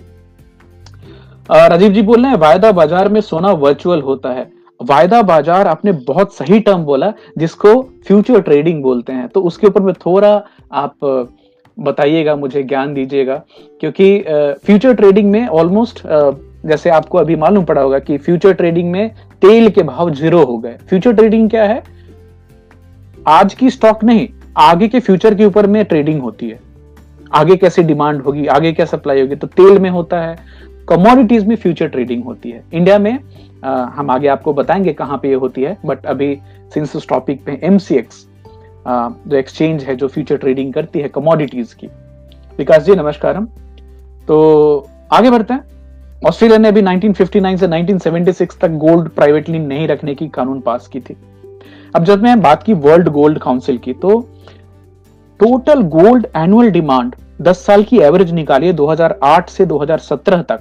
राजीव 1.51 1.93
जी 1.93 2.03
बोल 2.03 2.23
रहे 2.23 2.31
हैं, 2.31 2.39
वायदा 2.39 2.71
बाज़ार 2.73 3.09
में 3.09 3.21
सोना 3.21 3.51
वर्चुअल 3.53 4.01
होता 4.03 4.31
है। 4.31 4.51
वायदा 4.81 5.21
बाज़ार 5.23 5.67
आपने 5.69 5.93
बहुत 6.05 6.35
सही 6.35 6.59
टर्म 6.61 6.83
बोला, 6.85 7.13
जिसको 7.39 7.81
फ्यूचर 8.07 8.41
ट्रेडिंग 8.41 8.83
बोलते 8.83 9.13
हैं। 9.13 9.27
तो 9.29 9.41
उसके 9.43 9.67
ऊपर 9.67 9.81
में 9.81 9.93
थोड़ा 9.97 10.31
आप 10.73 10.95
बताइएगा, 11.77 12.37
मुझे 12.37 12.63
ज्ञान 12.63 12.95
दीजिएगा। 12.95 13.43
क्योंकि 13.81 14.19
फ्यूचर 14.67 14.95
ट्रेडिंग 14.95 15.31
में 15.31 15.47
ऑलमोस्ट 15.49 16.03
जैसे 16.67 16.91
आपको 16.91 17.19
अभी 17.19 17.37
मालूम 17.37 17.65
पड़ा 17.65 17.83
होगा 17.83 17.99
कि 17.99 18.17
फ्यूचर 18.19 18.53
ट्रेडिंग 18.53 18.91
में 18.93 19.11
तेल 19.43 19.69
के 19.71 19.83
भाव 19.83 20.11
ज़ीरो 20.13 20.45
हो 20.45 20.57
गए। 20.59 20.77
फ्यूचर 20.89 21.13
ट्रेडिंग 21.13 21.49
क्या 21.51 21.65
है? 21.65 21.83
आज 23.29 23.55
की 23.55 23.71
स्टॉक 23.71 24.05
नहीं, 24.05 24.27
आगे 24.59 24.89
के 24.89 25.01
फ्यूचर 25.01 25.35
के 25.35 25.45
ऊपर 25.45 25.67
में 25.67 25.85
ट्रेडिंग 25.85 26.21
होती 26.23 26.49
है। 26.49 26.59
आगे 27.33 27.57
कैसे 27.57 27.83
डिमांड 27.83 28.23
होगी, 28.23 28.47
आगे 28.47 28.73
क्या 28.73 28.87
सप्लाई 28.87 29.21
होगी 29.21 29.37
तो 29.37 29.47
तेल 29.49 29.79
में 29.79 29.91
होता 29.91 30.21
है। 30.21 30.37
कमोडिटीज 30.91 31.47
में 31.47 31.55
फ्यूचर 31.57 31.89
ट्रेडिंग 31.89 32.25
होती 32.25 32.51
है। 32.51 32.63
इंडिया 32.73 32.99
में 32.99 33.19
आ, 33.65 33.71
हम 33.87 34.11
आगे 34.11 34.29
आपको 34.29 34.53
बताएँगे 34.53 34.93
कहाँ 34.93 35.19
पे 35.19 35.29
ये 35.29 35.35
होती 35.35 35.63
है 35.63 35.77
बट 35.87 36.07
अभी 36.07 36.35
सिंस 36.75 36.95
उस 36.97 37.09
टॉपिक 37.09 37.45
पे 37.45 37.59
एमसीएक्स 37.63 38.27
जो 38.89 39.37
एक्सचेंज 39.37 39.83
है 39.85 39.95
जो 39.97 40.09
फ्यूचर 40.09 40.37
ट्रेडिंग 40.37 40.73
करती 40.75 41.01
है 41.01 41.09
कमोडिटीज 41.09 41.73
की। 41.75 41.87
विकास 42.59 42.83
जी 42.83 42.95
नमस्कार 42.95 43.41
तो 44.29 44.89
आगे 45.13 45.31
बढ़ते 45.31 45.55
हैं। 45.55 45.65
ऑस्ट्रेलिया 46.27 46.59
ने 46.59 46.69
अभी 46.69 46.83
1959 46.83 47.57
से 47.57 47.67
1976 47.69 48.59
तक 48.61 48.71
गोल्ड 48.79 49.09
प्राइवेटली 49.09 49.59
नहीं 49.59 49.87
रखने 49.89 50.15
की 50.15 50.29
कानून 50.29 50.61
पास 50.61 50.89
की 50.89 51.01
थी। 51.01 51.17
अब 51.97 52.05
जब 52.05 52.23
मैं 52.23 52.41
बात 52.43 52.63
की 52.63 52.75
वर्ल्ड 52.75 53.09
गोल्ड 53.09 53.39
काउंसिल 53.39 53.79
की 53.79 53.93
तो 53.93 54.21
टोटल 55.41 55.83
गोल्ड 55.91 56.27
एनुअल 56.37 56.71
डिमांड 56.71 57.15
10 57.43 57.65
साल 57.67 57.83
की 57.83 57.99
एवरेज 58.01 58.33
निकालिए 58.33 58.73
2008 58.73 59.51
से 59.51 59.67
2017 59.67 60.43
तक। 60.43 60.61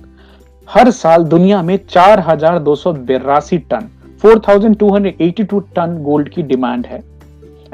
हर 0.69 0.89
साल 0.91 1.23
दुनिया 1.23 1.61
में 1.61 1.79
चार 1.89 2.19
हज़ार 2.19 2.59
दो 2.59 2.75
सौ 2.75 2.93
बिरासी 2.93 3.57
टन 3.57 3.87
4282 4.25 5.59
टन 5.75 5.97
गोल्ड 6.03 6.29
की 6.29 6.43
डिमांड 6.43 6.85
है। 6.85 6.99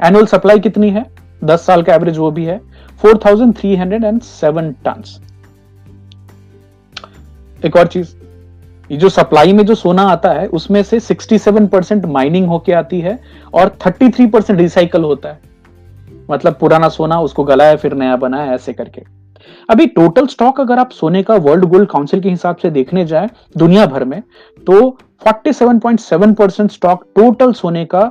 एनुअल 0.04 0.26
सप्लाई 0.26 0.58
कितनी 0.58 0.90
है? 0.90 1.04
10 1.44 1.66
साल 1.66 1.82
का 1.82 1.94
एवरेज 1.94 2.18
वो 2.18 2.30
भी 2.30 2.44
है। 2.44 2.60
4307 3.04 4.72
टन 4.84 5.02
एक 7.64 7.76
और 7.76 7.86
चीज़, 7.86 8.14
ये 8.90 8.98
जो 8.98 9.08
सप्लाई 9.08 9.52
में 9.52 9.64
जो 9.66 9.74
सोना 9.74 10.02
आता 10.02 10.32
है, 10.32 10.46
उसमें 10.46 10.82
से 10.82 11.00
67 11.00 11.68
परसेंट 11.68 12.06
माइनिंग 12.06 12.46
होके 12.46 12.72
आती 12.72 13.00
है 13.00 13.18
और 13.54 13.68
33 13.68 14.30
परसेंट 14.30 14.60
रिसाइकल 14.60 15.04
होता 15.04 15.28
है। 15.28 15.40
मतलब 16.30 16.56
पुराना 16.60 16.88
सोना, 16.88 17.20
उसको 17.20 17.44
गलाया, 17.44 17.76
फिर 17.76 17.94
नया 17.94 18.16
बनाया, 18.16 18.52
ऐसे 18.54 18.72
करके। 18.72 19.15
अभी 19.70 19.86
टोटल 19.88 20.26
स्टॉक 20.26 20.60
अगर 20.60 20.78
आप 20.78 20.90
सोने 20.90 21.22
का 21.22 21.34
वर्ल्ड 21.36 21.64
गोल्ड 21.64 21.88
काउंसिल 21.88 22.20
के 22.20 22.28
हिसाब 22.28 22.56
से 22.56 22.70
देखने 22.70 23.04
जाए, 23.06 23.28
दुनिया 23.56 23.86
भर 23.86 24.04
में 24.04 24.20
तो 24.66 24.96
47.7 25.22 26.34
परसेंट 26.34 26.70
स्टॉक 26.70 27.04
टोटल 27.16 27.52
सोने 27.52 27.84
का 27.84 28.04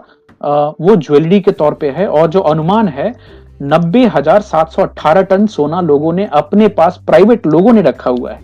वो 0.81 0.95
ज्वेलरी 0.97 1.39
के 1.41 1.51
तौर 1.51 1.73
पे 1.73 1.89
है 1.89 2.07
और 2.07 2.27
जो 2.27 2.39
अनुमान 2.41 2.87
है, 2.87 3.13
नब्बे 3.61 4.09
सात 4.17 4.71
सौ 4.71 4.81
अट्ठारह 4.81 5.21
टन 5.23 5.45
सोना 5.47 5.81
लोगों 5.81 6.13
ने 6.13 6.25
अपने 6.33 6.67
पास 6.69 6.99
प्राइवेट 7.07 7.45
लोगों 7.47 7.73
ने 7.73 7.81
रखा 7.81 8.09
हुआ 8.09 8.31
है। 8.31 8.39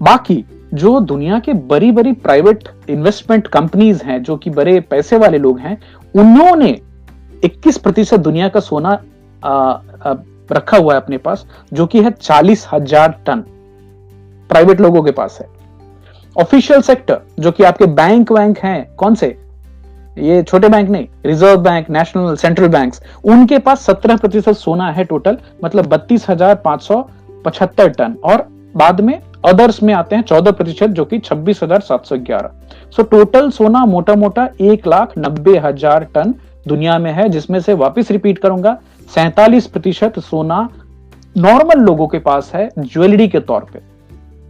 बाकी 0.00 0.44
जो 0.74 0.98
दुनिया 1.00 1.38
के 1.38 1.52
बड़ी 1.52 1.90
बड़ी 1.92 2.12
प्राइवेट 2.14 2.68
इन्वेस्टमेंट 2.90 3.46
कंपनीज़ 3.46 4.02
हैं, 4.04 4.22
जो 4.22 4.36
कि 4.36 4.50
बड़े 4.50 4.78
पैसे 4.80 5.16
वाले 5.18 5.38
लोग 5.38 5.58
हैं, 5.58 5.76
उन्होंने 6.14 6.70
21 7.44 7.78
प्रतिशत 7.78 8.20
दुनिया 8.20 8.48
का 8.48 8.60
सोना 8.60 8.92
रखा 10.52 10.76
हुआ 10.76 10.94
है 10.94 11.00
अपने 11.00 11.18
पास, 11.18 11.46
जो 11.72 11.86
कि 11.86 12.02
है 12.02 12.10
चालीस 12.12 12.66
हज़ार 12.72 13.14
टन। 13.26 13.44
प्राइवेट 14.50 14.80
लोगों 14.80 15.02
के 15.02 15.10
पास 15.12 15.38
है। 15.40 15.48
ऑफिशियल 16.36 16.80
सेक्टर 16.82 17.20
जो 17.40 17.50
कि 17.50 17.62
आपके 17.64 17.86
बैंक 17.86 18.32
वैंक 18.32 18.58
हैं, 18.58 18.94
कौन 18.96 19.14
से? 19.14 19.36
ये 20.16 20.42
छोटे 20.42 20.68
बैंक 20.68 20.88
नहीं 20.90 21.06
reserve 21.26 21.60
bank 21.60 21.88
national 21.90 22.34
central 22.36 22.68
banks 22.68 23.02
उनके 23.24 23.58
पास 23.58 23.84
सत्रह 23.86 24.16
प्रतिशत 24.16 24.56
सोना 24.56 24.90
है 24.90 25.04
टोटल 25.04 25.38
मतलब 25.64 25.86
बत्तीस 25.86 26.28
हज़ार 26.30 26.54
पाँच 26.54 26.82
सौ 26.82 27.00
पचहत्तर 27.44 27.88
टन। 27.90 28.16
और 28.24 28.46
बाद 28.76 29.00
में 29.00 29.18
अदर्स 29.44 29.82
में 29.82 29.92
आते 29.94 30.16
हैं 30.16 30.22
चौदह 30.22 30.50
प्रतिशत, 30.50 30.86
जो 30.86 31.04
कि 31.04 31.18
छब्बीस 31.18 31.62
हज़ार 31.62 31.80
सात 31.80 32.06
सौ 32.06 32.16
ग्यारह। 32.18 32.50
सो 32.96 33.02
टोटल 33.04 33.50
सोना 33.50 33.84
मोटा 33.86 34.14
मोटा 34.14 34.48
एक 34.60 34.86
लाख 34.86 35.12
नब्बे 35.18 35.56
हज़ार 35.58 36.04
टन 36.14 36.34
दुनिया 36.68 36.98
में 36.98 37.10
है, 37.12 37.28
जिसमें 37.28 37.60
से 37.60 37.74
वापस 37.74 38.10
रिपीट 38.10 38.38
करूँगा। 38.38 38.76
सैतालीस 39.10 39.66
प्रतिशत 39.66 40.18
सोना 40.20 40.68
नॉर्मल 41.36 41.80
लोगों 41.80 42.06
के 42.08 42.18
पास 42.18 42.50
है 42.54 42.68
ज्वेलरी 42.78 43.28
के 43.28 43.40
तौर 43.40 43.66
पे। 43.72 43.80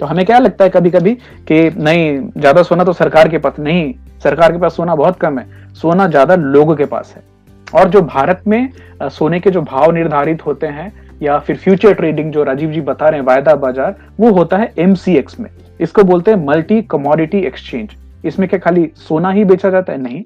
तो 0.01 0.07
हमें 0.07 0.25
क्या 0.27 0.39
लगता 0.39 0.65
है 0.65 0.71
कभी 0.71 0.91
कभी 0.91 1.15
कि 1.49 1.71
नहीं, 1.71 2.31
ज़्यादा 2.31 2.63
सोना 2.63 2.85
तो 2.85 2.93
सरकार 2.93 3.29
के 3.29 3.39
पास 3.39 3.59
नहीं, 3.59 3.93
सरकार 4.23 4.53
के 4.53 4.59
पास 4.59 4.77
सोना 4.77 4.95
बहुत 4.95 5.19
कम 5.19 5.39
है, 5.39 5.47
सोना 5.75 6.07
ज़्यादा 6.07 6.35
लोगों 6.35 6.77
के 6.77 6.85
पास 6.85 7.15
है। 7.17 7.23
और 7.67 7.89
जो 7.89 8.03
भारत 8.03 8.43
में 8.47 8.73
सोने 9.03 9.41
के 9.41 9.51
जो 9.51 9.61
भाव 9.63 9.91
निर्धारित 9.91 10.47
होते 10.47 10.67
हैं 10.69 10.93
या 11.23 11.39
फिर 11.39 11.57
फ्यूचर 11.57 11.95
ट्रेडिंग 11.95 12.33
जो 12.33 12.43
राजीव 12.45 12.71
जी 12.73 12.81
बता 12.81 13.09
रहे 13.09 13.21
हैं, 13.21 13.27
वायदा 13.27 13.55
बाज़ार, 13.57 13.95
वो 14.21 14.31
होता 14.33 14.57
है 14.57 14.73
एमसीएक्स 14.79 15.41
में। 15.41 15.51
इसको 15.81 16.03
बोलते 16.05 16.31
हैं 16.31 16.45
मल्टी 16.47 16.81
कमोडिटी 16.83 17.39
एक्सचेंज। 17.39 17.97
इसमें 18.25 18.49
क्या 18.49 18.59
खाली 18.59 18.91
सोना 18.99 19.31
ही 19.31 19.45
बेचा 19.45 19.71
जाता 19.71 19.93
है? 19.93 20.01
नहीं। 20.01 20.23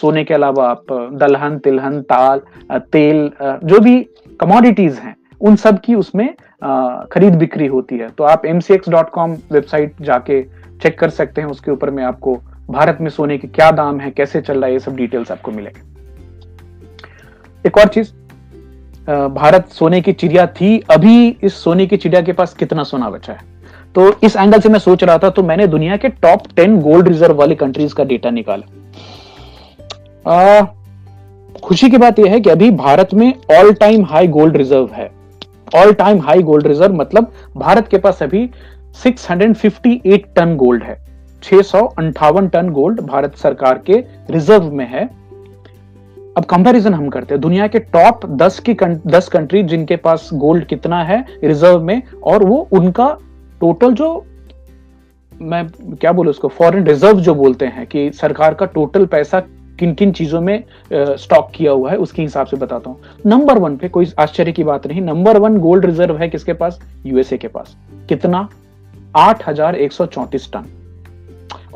सोने 0.00 0.24
के 0.24 0.34
अलावा 0.34 0.68
आप 0.70 0.92
दलहन, 1.14 1.58
तिलहन, 1.58 2.00
ताल 2.02 2.40
तेल 2.92 3.30
जो 3.64 3.80
भी 3.80 3.98
कमोडिटीज 4.40 4.98
हैं, 4.98 5.16
उन 5.40 5.56
सब 5.56 5.80
की 5.80 5.94
उसमें 5.94 6.28
खरीद 7.12 7.34
बिक्री 7.34 7.66
होती 7.66 7.98
है। 7.98 8.08
तो 8.08 8.24
आप 8.24 8.42
mcx.com 8.44 9.36
वेबसाइट 9.52 10.02
जाके 10.02 10.42
चेक 10.82 10.98
कर 10.98 11.10
सकते 11.10 11.40
हैं, 11.40 11.48
उसके 11.48 11.70
ऊपर 11.70 11.90
में 11.90 12.02
आपको 12.04 12.36
भारत 12.70 12.98
में 13.00 13.10
सोने 13.10 13.38
के 13.38 13.48
क्या 13.48 13.70
दाम 13.72 14.00
है, 14.00 14.10
कैसे 14.10 14.40
चल 14.40 14.54
रहा 14.54 14.66
है, 14.66 14.72
ये 14.72 14.78
सब 14.78 14.96
डिटेल्स 14.96 15.32
आपको 15.32 15.50
मिलेंगे। 15.52 15.80
एक 17.64 17.78
और 17.78 17.88
चीज़ 17.88 18.12
भारत 19.08 19.68
सोने 19.68 20.00
की 20.00 20.12
चिड़िया 20.12 20.46
थी, 20.46 20.78
अभी 20.90 21.28
इस 21.42 21.54
सोने 21.54 21.86
की 21.86 21.96
चिड़िया 21.96 22.22
के 22.22 22.32
पास 22.32 22.54
कितना 22.54 22.82
सोना 22.82 23.10
बचा 23.10 23.32
है? 23.32 23.54
तो 23.94 24.10
इस 24.24 24.36
एंगल 24.36 24.60
से 24.60 24.68
मैं 24.68 24.78
सोच 24.78 25.04
रहा 25.04 25.18
था 25.18 25.30
तो 25.30 25.42
मैंने 25.42 25.66
दुनिया 25.66 25.96
के 25.96 26.08
टॉप 26.08 26.42
टेन 26.56 26.80
गोल्ड 26.80 27.08
रिज़र्व 27.08 27.34
वाली 27.34 27.54
कंट्रीज़ 27.54 27.94
का 27.94 28.04
डेटा 28.04 28.30
निकाला। 28.30 28.66
आ, 30.26 30.60
खुशी 31.62 31.90
की 31.90 31.98
बात 31.98 32.18
यह 32.18 32.30
है 32.30 32.40
कि 32.40 32.50
अभी 32.50 32.70
भारत 32.70 33.08
में 33.14 33.34
all 33.58 33.72
time 33.72 34.04
high 34.04 34.26
gold 34.26 34.56
reserve 34.56 34.88
है। 34.92 35.10
All 35.76 35.92
time 35.92 36.20
high 36.20 36.42
gold 36.42 36.66
reserve 36.66 36.94
मतलब 36.94 37.32
भारत 37.56 37.88
के 37.88 37.98
पास 37.98 38.22
अभी 38.22 38.50
658 38.94 40.24
टन 40.36 40.56
गोल्ड 40.56 40.82
है। 40.82 40.98
छह 41.42 41.60
टन 42.40 42.68
गोल्ड 42.70 43.00
भारत 43.00 43.36
सरकार 43.36 43.78
के 43.78 44.04
रिज़र्व 44.30 44.72
में 44.72 44.88
है। 44.88 45.04
अब 46.36 46.44
कंपैरिजन 46.44 46.94
हम 46.94 47.08
करते 47.08 47.34
हैं। 47.34 47.40
दुनिया 47.40 47.66
के 47.66 47.78
टॉप 47.78 48.26
10 48.26 48.58
की 48.58 48.76
दस 49.06 49.28
कंट्री 49.28 49.62
जिनके 49.62 49.96
पास 49.96 50.30
गोल्ड 50.34 50.64
कितना 50.64 51.02
है 51.04 51.24
रिज़र्व 51.44 51.80
में 51.80 52.02
और 52.24 52.44
वो 52.44 52.68
उनका 52.72 53.18
टोटल 53.60 53.92
जो 53.92 54.24
मैं 55.42 55.68
क्या 55.94 56.12
बोलूँ 56.12 56.30
उसको? 56.30 56.48
फॉरेन 56.48 56.84
रिज़र्व 56.84 57.20
जो 57.20 57.34
बोलते 57.34 57.66
हैं 57.66 57.86
कि 57.86 58.10
सरकार 58.12 58.54
का 58.54 58.66
टोटल 58.66 59.06
पैसा 59.06 59.42
किन 59.78 59.94
किन 59.94 60.12
चीज़ों 60.12 60.40
में 60.40 60.62
स्टॉक 60.92 61.50
किया 61.54 61.72
हुआ 61.72 61.90
है, 61.90 61.96
उसके 61.98 62.22
हिसाब 62.22 62.46
से 62.46 62.56
बताता 62.56 62.90
हूँ। 62.90 63.00
नंबर 63.26 63.58
वन 63.58 63.76
पे 63.76 63.88
कोई 63.88 64.12
आश्चर्य 64.18 64.52
की 64.52 64.64
बात 64.64 64.86
नहीं 64.86 65.00
नंबर 65.02 65.38
वन 65.38 65.58
गोल्ड 65.58 65.86
रिज़र्व 65.86 66.16
है 66.16 66.28
किसके 66.28 66.52
पास? 66.54 66.80
यूएसए 67.06 67.36
के 67.36 67.48
पास। 67.48 67.76
कितना? 68.08 68.48
आठ 69.16 69.48
हज़ार 69.48 69.76
एक 69.76 69.92
सौ 69.92 70.06
टन। 70.06 70.66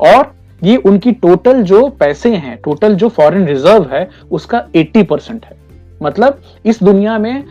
और 0.01 0.33
ये 0.61 0.75
उनकी 0.77 1.11
टोटल 1.13 1.61
जो 1.63 1.87
पैसे 1.99 2.35
हैं 2.35 2.57
टोटल 2.63 2.95
जो 2.95 3.09
फॉरेन 3.09 3.45
रिज़र्व 3.47 3.87
है, 3.91 4.09
उसका 4.31 4.65
80 4.75 5.03
परसेंट 5.03 5.45
है। 5.45 5.57
मतलब 6.01 6.41
इस 6.65 6.83
दुनिया 6.83 7.17
में 7.17 7.43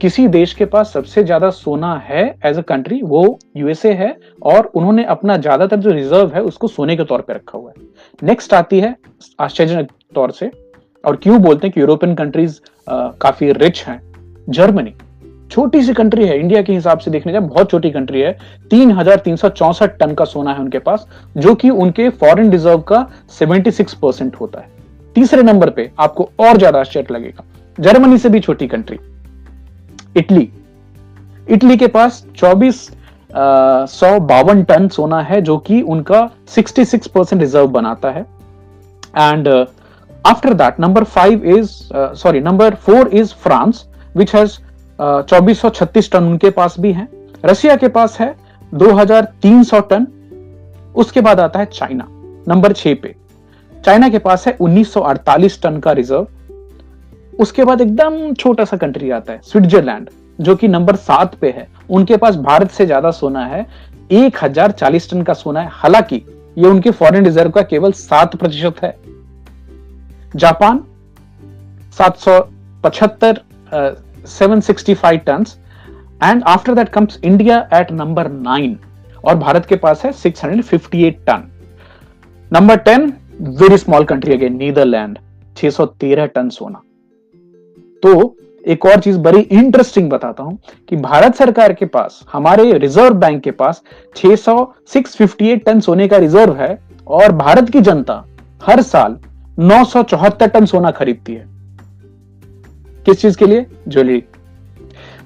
किसी 0.00 0.26
देश 0.28 0.52
के 0.54 0.64
पास 0.64 0.92
सबसे 0.92 1.22
ज़्यादा 1.24 1.48
सोना 1.50 1.94
है 2.04 2.24
एज 2.46 2.58
अ 2.58 2.62
कंट्री 2.62 3.00
वो 3.02 3.38
यूएसए 3.56 3.92
है, 3.92 4.16
और 4.42 4.70
उन्होंने 4.74 5.04
अपना 5.06 5.36
ज़्यादातर 5.36 5.76
जो 5.76 5.90
रिज़र्व 5.90 6.34
है, 6.34 6.42
उसको 6.42 6.68
सोने 6.68 6.96
के 6.96 7.04
तौर 7.04 7.20
पे 7.20 7.32
रखा 7.32 7.58
हुआ 7.58 7.70
है। 7.70 7.86
नेक्स्ट 8.22 8.54
आती 8.54 8.78
है, 8.80 8.94
आश्चर्यजनक 9.40 9.90
तौर 10.14 10.30
से, 10.30 10.50
और 11.04 11.16
क्यों 11.16 11.40
बोलते 11.42 11.66
हैं 11.66 11.72
कि 11.74 11.80
यूरोपियन 11.80 12.14
कंट्रीज़ 12.14 12.58
काफ़ी 12.88 13.52
रिच 13.52 13.82
हैं। 13.86 14.00
जर्मनी 14.48 14.94
छोटी 15.50 15.82
सी 15.82 15.92
कंट्री 15.94 16.26
है 16.26 16.38
इंडिया 16.40 16.62
के 16.62 16.72
हिसाब 16.72 16.98
से 16.98 17.10
देखने 17.10 17.32
जाए, 17.32 17.40
बहुत 17.42 17.70
छोटी 17.70 17.90
कंट्री 17.90 18.20
है। 18.20 18.32
तीन 18.70 18.90
टन 18.96 20.14
का 20.14 20.24
सोना 20.24 20.52
है 20.52 20.60
उनके 20.60 20.78
पास, 20.78 21.06
जो 21.36 21.54
कि 21.54 21.70
उनके 21.70 22.08
फॉरेन 22.10 22.50
रिज़र्व 22.52 22.80
का 22.82 23.06
सेवेंटी 23.28 23.70
सिक्स 23.70 23.94
परसेंट 23.94 24.36
होता 24.36 24.60
है। 24.60 24.68
तीसरे 25.16 25.42
नंबर 25.42 25.70
पे 25.70 25.90
आपको 25.98 26.28
और 26.40 26.56
ज़्यादा 26.56 26.80
आश्चर्य 26.80 27.14
लगेगा 27.14 27.44
जर्मनी 27.78 28.18
से 28.18 28.28
भी 28.28 28.40
छोटी 28.40 28.66
कंट्री 28.66 28.98
इटली 30.16 30.48
इटली 31.46 31.76
के 31.76 31.86
पास 31.88 32.24
सौ 33.30 34.18
बावन 34.20 34.62
टन 34.62 34.88
सोना 34.88 35.20
है, 35.22 35.40
जो 35.42 35.56
कि 35.58 35.80
उनका 35.82 36.28
66 36.48 37.06
परसेंट 37.06 37.40
रिज़र्व 37.42 37.68
बनाता 37.68 38.10
है। 38.10 38.22
And 39.18 39.48
after 40.24 40.54
that 40.54 40.80
number 40.80 41.04
five 41.06 41.44
is 41.46 41.70
sorry 41.94 42.40
number 42.40 42.74
four 42.76 43.08
is 43.08 43.34
France 43.34 43.84
which 44.16 44.34
has 44.34 44.58
चौबीस 45.00 45.60
सौ 45.60 45.70
छत्तीस 45.70 46.10
टन 46.12 46.24
उनके 46.24 46.50
पास 46.50 46.76
भी 46.80 46.92
है। 46.92 47.08
रशिया 47.44 47.76
के 47.76 47.88
पास 47.88 48.18
है 48.20 48.34
2300 48.72 49.80
टन। 49.90 50.06
उसके 50.96 51.20
बाद 51.20 51.40
आता 51.40 51.58
है 51.58 51.66
चाइना 51.66 52.06
नंबर 52.48 52.72
छह 52.72 52.94
पे। 52.94 53.14
चाइना 53.84 54.08
के 54.08 54.18
पास 54.18 54.46
है 54.46 54.56
1948 54.56 55.62
टन 55.62 55.78
का 55.80 55.92
रिज़र्व। 55.92 56.26
उसके 57.32 57.64
बाद 57.64 57.80
एकदम 57.80 58.32
छोटा 58.34 58.64
सा 58.64 58.76
कंट्री 58.76 59.10
आता 59.10 59.32
है 59.32 59.40
स्विट्जरलैंड 59.44 60.08
जो 60.38 60.54
कि 60.56 60.68
नंबर 60.68 60.96
सात 60.96 61.34
पे 61.34 61.50
है, 61.50 61.68
उनके 61.90 62.16
पास 62.16 62.36
भारत 62.38 62.70
से 62.70 62.86
ज़्यादा 62.86 63.10
सोना 63.12 63.44
है, 63.46 63.66
एक 64.12 64.36
हज़ार 64.42 64.70
चालीस 64.72 65.10
टन 65.10 65.22
का 65.22 65.34
सोना 65.34 65.60
है। 65.60 65.68
हालाँकि 65.72 66.22
ये 66.56 66.66
उनके 66.66 66.90
फॉरेन 66.92 67.24
रिज़र्व 67.24 67.50
का 67.50 67.62
केवल 67.64 67.92
सात 67.94 68.36
प्रतिशत 68.36 68.82
है। 68.82 68.94
जापान, 70.34 70.84
सात 71.98 72.16
सौ 72.18 72.40
पचहत्तर 72.84 73.40
seven 74.28 74.60
sixty 74.60 74.94
five 74.94 75.20
ton 75.26 75.44
and 76.22 76.42
after 76.46 76.74
that 76.74 76.88
comes 76.88 77.20
India 77.24 77.58
at 77.74 77.92
number 77.92 78.28
nine 78.30 78.78
और 79.24 79.36
भारत 79.36 79.66
के 79.66 79.76
पास 79.76 80.04
है 80.04 80.12
six 80.14 80.44
hundred 80.44 80.64
fifty 80.64 81.04
eight 81.04 81.18
ton 81.26 81.48
number 82.50 82.76
ten 82.80 83.12
very 83.60 83.76
small 83.78 84.04
country 84.04 84.32
again 84.32 84.56
Netherland 84.56 85.18
613 85.56 86.26
ton 86.34 86.48
सोना। 86.48 86.80
तो 88.02 88.36
एक 88.68 88.86
और 88.86 89.00
चीज़ 89.00 89.18
बड़ी 89.18 89.40
इंटरेस्टिंग 89.40 90.10
बताता 90.10 90.42
हूँ 90.42 90.58
कि 90.88 90.96
भारत 90.96 91.34
सरकार 91.34 91.72
के 91.72 91.86
पास 91.86 92.26
हमारे 92.32 92.72
रिज़र्व 92.72 93.14
बैंक 93.14 93.42
के 93.42 93.50
पास 93.50 93.82
600 94.16 94.66
658 94.94 95.64
टन 95.66 95.80
सोने 95.80 96.08
का 96.08 96.16
रिज़र्व 96.16 96.56
है 96.56 96.78
और 97.06 97.32
भारत 97.32 97.70
की 97.70 97.80
जनता 97.80 98.24
हर 98.66 98.82
साल 98.82 99.18
नौ 99.58 100.02
टन 100.42 100.64
सोना 100.64 100.90
खरीदती 100.90 101.34
है। 101.34 101.46
किस 103.06 103.20
चीज़ 103.20 103.38
के 103.38 103.46
लिए? 103.46 103.66
ज्वेलरी। 103.88 104.24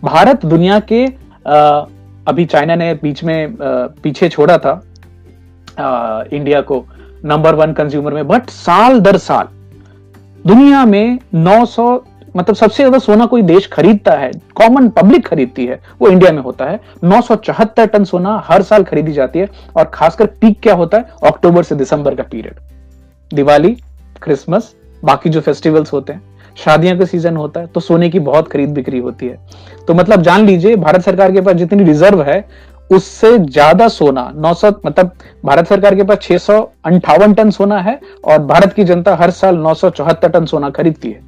भारत 0.04 0.46
दुनिया 0.46 0.80
के 0.80 1.06
आ, 1.46 1.84
अभी 2.28 2.44
चाइना 2.44 2.74
ने 2.74 2.94
बीच 2.94 3.24
में 3.24 3.46
आ, 3.46 3.86
पीछे 3.86 4.28
छोड़ा 4.28 4.58
था 4.58 4.82
आ, 5.80 6.22
इंडिया 6.32 6.60
को 6.60 6.86
नंबर 7.24 7.54
वन 7.54 7.72
कंज्यूमर 7.72 8.12
में 8.12 8.28
बट 8.28 8.50
साल 8.50 9.00
दर 9.00 9.16
साल 9.16 9.48
दुनिया 10.46 10.84
में 10.84 11.18
900 11.34 11.98
मतलब 12.34 12.56
सबसे 12.56 12.76
ज़्यादा 12.76 12.98
सोना 12.98 13.26
कोई 13.26 13.42
देश 13.44 13.66
खरीदता 13.68 14.12
है 14.14 14.30
कॉमन 14.56 14.88
पब्लिक 14.90 15.26
खरीदती 15.26 15.66
है, 15.66 15.80
वो 16.00 16.08
इंडिया 16.08 16.32
में 16.32 16.42
होता 16.42 16.64
है। 16.64 16.80
नौ 17.04 17.20
सौ 17.20 17.36
चौहत्तर 17.36 17.86
टन 17.86 18.04
सोना 18.04 18.42
हर 18.46 18.62
साल 18.62 18.84
खरीदी 18.84 19.12
जाती 19.12 19.38
है 19.38 19.48
और 19.76 19.90
खासकर 19.94 20.26
पीक 20.26 20.60
क्या 20.62 20.74
होता 20.74 20.98
है? 20.98 21.06
अक्टूबर 21.24 21.62
से 21.62 21.74
दिसंबर 21.76 22.14
का 22.14 22.22
पीरियड 22.24 22.60
दिवाली 23.30 23.76
क्रिसमस 24.22 24.74
बाकी 25.02 25.30
जो 25.30 25.40
फेस्टिवल्स 25.40 25.92
होते 25.92 26.12
हैं, 26.12 26.22
शादियों 26.56 26.98
का 26.98 27.04
सीज़न 27.06 27.36
होता 27.36 27.60
है 27.60 27.66
तो 27.66 27.80
सोने 27.80 28.08
की 28.10 28.18
बहुत 28.20 28.48
खरीद 28.48 28.70
बिक्री 28.70 28.98
होती 28.98 29.26
है। 29.26 29.38
तो 29.88 29.94
मतलब 29.94 30.22
जान 30.22 30.46
लीजिए, 30.46 30.76
भारत 30.76 31.02
सरकार 31.02 31.32
के 31.32 31.40
पास 31.40 31.54
जितनी 31.54 31.84
रिज़र्व 31.84 32.22
है, 32.22 32.44
उससे 32.90 33.36
ज़्यादा 33.38 33.88
सोना 33.88 34.30
900 34.36 34.80
मतलब 34.86 35.10
भारत 35.44 35.66
सरकार 35.66 35.94
के 35.94 36.02
पास 36.02 36.18
छह 36.22 37.32
टन 37.32 37.50
सोना 37.50 37.80
है 37.80 37.98
और 38.24 38.38
भारत 38.44 38.72
की 38.72 38.84
जनता 38.84 39.14
हर 39.16 39.30
साल 39.32 39.56
नौ 39.58 39.74
सौ 39.74 39.90
चौहत्तर 39.90 40.30
टन 40.30 40.46
सोना 40.46 40.70
खरीदती 40.70 41.10
है। 41.10 41.20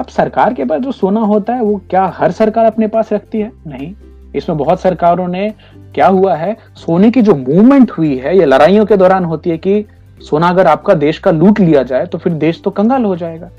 अब 0.00 0.06
सरकार 0.06 0.54
के 0.54 0.64
पास 0.64 0.80
जो 0.80 0.92
सोना 0.92 1.20
होता 1.20 1.54
है, 1.54 1.62
वो 1.62 1.80
क्या 1.90 2.04
हर 2.16 2.30
सरकार 2.30 2.64
अपने 2.64 2.86
पास 2.86 3.12
रखती 3.12 3.40
है? 3.40 3.50
नहीं। 3.66 3.94
इसमें 4.36 4.58
बहुत 4.58 4.80
सरकारों 4.80 5.26
ने 5.28 5.48
क्या 5.94 6.06
हुआ 6.06 6.34
है, 6.34 6.56
सोने 6.76 7.10
की 7.10 7.22
जो 7.22 7.34
मूवमेंट 7.34 7.90
हुई 7.90 8.16
है, 8.16 8.36
ये 8.38 8.44
लड़ाइयों 8.44 8.84
के 8.86 8.96
दौरान 8.96 9.24
होती 9.24 9.50
है 9.50 9.58
कि 9.58 9.84
सोना 10.20 10.48
अगर 10.48 10.66
आपका 10.66 10.94
देश 10.94 11.18
का 11.18 11.30
लूट 11.30 11.60
लिया 11.60 11.82
जाए 11.82 12.06
तो 12.06 12.18
फिर 12.18 12.32
देश 12.32 12.60
तो 12.64 12.70
कंगाल 12.70 13.04
हो 13.04 13.16
जाएगा। 13.16 13.50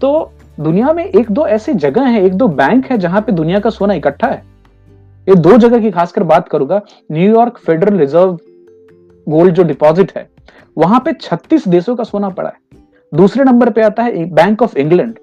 तो 0.00 0.32
दुनिया 0.60 0.92
में 0.92 1.04
एक 1.04 1.30
दो 1.30 1.46
ऐसी 1.46 1.74
जगह 1.74 2.02
है, 2.02 2.24
एक 2.24 2.34
दो 2.34 2.48
बैंक 2.48 2.86
है 2.86 2.98
जहाँ 2.98 3.20
पे 3.20 3.32
दुनिया 3.32 3.60
का 3.60 3.70
सोना 3.70 3.94
इकट्ठा 3.94 4.26
है। 4.26 4.42
ये 5.28 5.34
दो 5.34 5.56
जगह 5.58 5.80
की 5.80 5.90
खासकर 5.90 6.22
बात 6.22 6.48
करूँगा 6.48 6.80
New York 7.12 7.58
federal 7.58 7.98
reserve 7.98 8.38
gold 9.26 9.54
जो 9.54 9.62
डिपॉजिट 9.62 10.12
है, 10.16 10.28
वहाँ 10.78 11.00
पे 11.00 11.12
36 11.12 11.68
देशों 11.68 11.96
का 11.96 12.04
सोना 12.04 12.28
पड़ा 12.28 12.48
है। 12.48 12.78
दूसरे 13.12 13.44
नंबर 13.44 13.70
पे 13.70 13.82
आता 13.82 14.02
है 14.02 14.24
बैंक 14.24 14.62
ऑफ़ 14.62 14.76
इंग्लैंड 14.78 15.18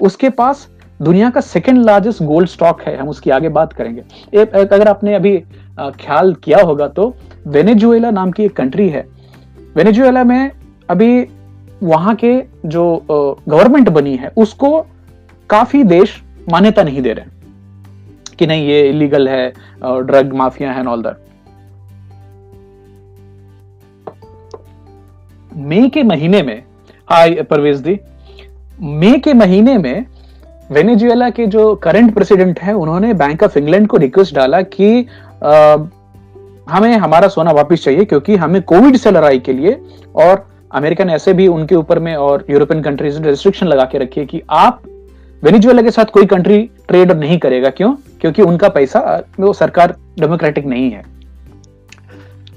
उसके 0.00 0.28
पास 0.30 0.68
दुनिया 1.02 1.30
का 1.30 1.40
सेकेंड 1.40 1.78
लार्जेस्ट 1.84 2.22
गोल्ड 2.22 2.48
स्टॉक 2.48 2.80
है 2.82 2.96
हम 2.96 3.08
उसकी 3.08 3.30
आगे 3.30 3.48
बात 3.48 3.72
करेंगे। 3.72 4.02
एक, 4.34 4.54
अगर 4.54 4.88
आपने 4.88 5.14
अभी 5.14 5.36
ख्याल 5.78 6.34
किया 6.34 6.58
होगा 6.62 6.88
तो 6.88 7.14
वेनेजुएला 7.46 8.10
नाम 8.10 8.30
की 8.32 8.44
एक 8.44 8.56
कंट्री 8.56 8.88
है। 8.88 9.06
वेनेजुएला 9.76 10.24
में 10.24 10.50
अभी 10.90 11.26
वहाँ 11.82 12.14
के 12.14 12.32
जो 12.66 12.84
गवर्नमेंट 13.10 13.88
बनी 13.88 14.16
है 14.16 14.32
उसको 14.36 14.80
काफ़ी 15.50 15.82
देश 15.84 16.22
मान्यता 16.52 16.82
नहीं 16.82 17.02
दे 17.02 17.12
रहे 17.12 18.36
कि 18.38 18.46
नहीं 18.46 18.66
ये 18.68 18.88
इलीगल 18.88 19.28
है 19.28 19.48
ड्रग 19.82 20.32
माफिया 20.34 20.72
है 20.72 20.84
ऑल 20.86 21.02
दैट 21.02 21.22
मई 25.52 25.88
के 25.88 26.02
महीने 26.02 26.42
में 26.42 26.62
हाय 27.08 27.42
परवेज 27.42 27.78
दी 27.78 28.00
मई 28.82 29.18
के 29.18 29.32
महीने 29.32 29.78
में 29.78 30.06
वेनेजुएला 30.70 31.30
के 31.30 31.46
जो 31.46 31.74
करंट 31.74 32.14
प्रेसिडेंट 32.14 32.60
है 32.60 32.74
उन्होंने 32.74 33.14
बैंक 33.14 33.42
ऑफ़ 33.42 33.58
इंग्लैंड 33.58 33.88
को 33.88 33.96
रिक्वेस्ट 33.96 34.34
डाला 34.34 34.62
कि 34.62 35.06
आ, 35.44 35.76
हमें 36.68 36.96
हमारा 36.96 37.28
सोना 37.28 37.50
वापस 37.50 37.84
चाहिए 37.84 38.04
क्योंकि 38.04 38.36
हमें 38.36 38.62
कोविड 38.62 38.96
से 38.96 39.10
लड़ाई 39.10 39.38
के 39.38 39.52
लिए 39.52 39.80
और 40.14 40.48
अमेरिका 40.72 41.04
ने 41.04 41.12
ऐसे 41.12 41.32
भी 41.32 41.48
उनके 41.48 41.74
ऊपर 41.74 41.98
में 41.98 42.16
और 42.16 42.44
यूरोपियन 42.50 42.82
कंट्रीज़ 42.82 43.20
ने 43.20 43.28
रिस्ट्रिक्शन 43.28 43.66
लगा 43.66 43.84
के 43.84 43.98
रखी 43.98 44.20
है 44.20 44.26
कि 44.26 44.42
आप 44.50 44.82
वेनेजुएला 45.44 45.82
के 45.82 45.90
साथ 45.90 46.04
कोई 46.04 46.26
कंट्री 46.26 46.70
ट्रेड 46.88 47.12
नहीं 47.12 47.38
करेगा। 47.38 47.70
क्यों? 47.70 47.94
क्योंकि 48.20 48.42
उनका 48.42 48.68
पैसा 48.68 49.22
वो 49.40 49.52
सरकार 49.52 49.96
डेमोक्रेटिक 50.20 50.66
नहीं 50.66 50.90
है। 50.90 51.02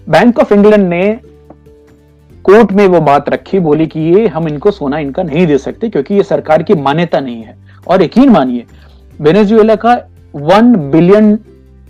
बैंक 0.09 0.39
ऑफ़ 0.39 0.53
इंग्लैंड 0.53 0.89
ने 0.89 1.19
कोर्ट 2.47 2.71
में 2.71 2.85
वो 2.87 2.99
बात 3.01 3.29
रखी, 3.29 3.59
बोली 3.59 3.85
कि 3.87 3.99
ये 3.99 4.27
हम 4.27 4.47
इनको 4.47 4.71
सोना 4.71 4.99
इनका 4.99 5.23
नहीं 5.23 5.45
दे 5.47 5.57
सकते 5.57 5.89
क्योंकि 5.89 6.15
ये 6.15 6.23
सरकार 6.23 6.63
की 6.63 6.73
मान्यता 6.75 7.19
नहीं 7.19 7.41
है। 7.43 7.55
और 7.87 8.01
यकीन 8.03 8.29
मानिए, 8.29 8.65
वेनेजुएला 9.21 9.75
का 9.75 9.93
one 10.35 10.75
billion 10.91 11.37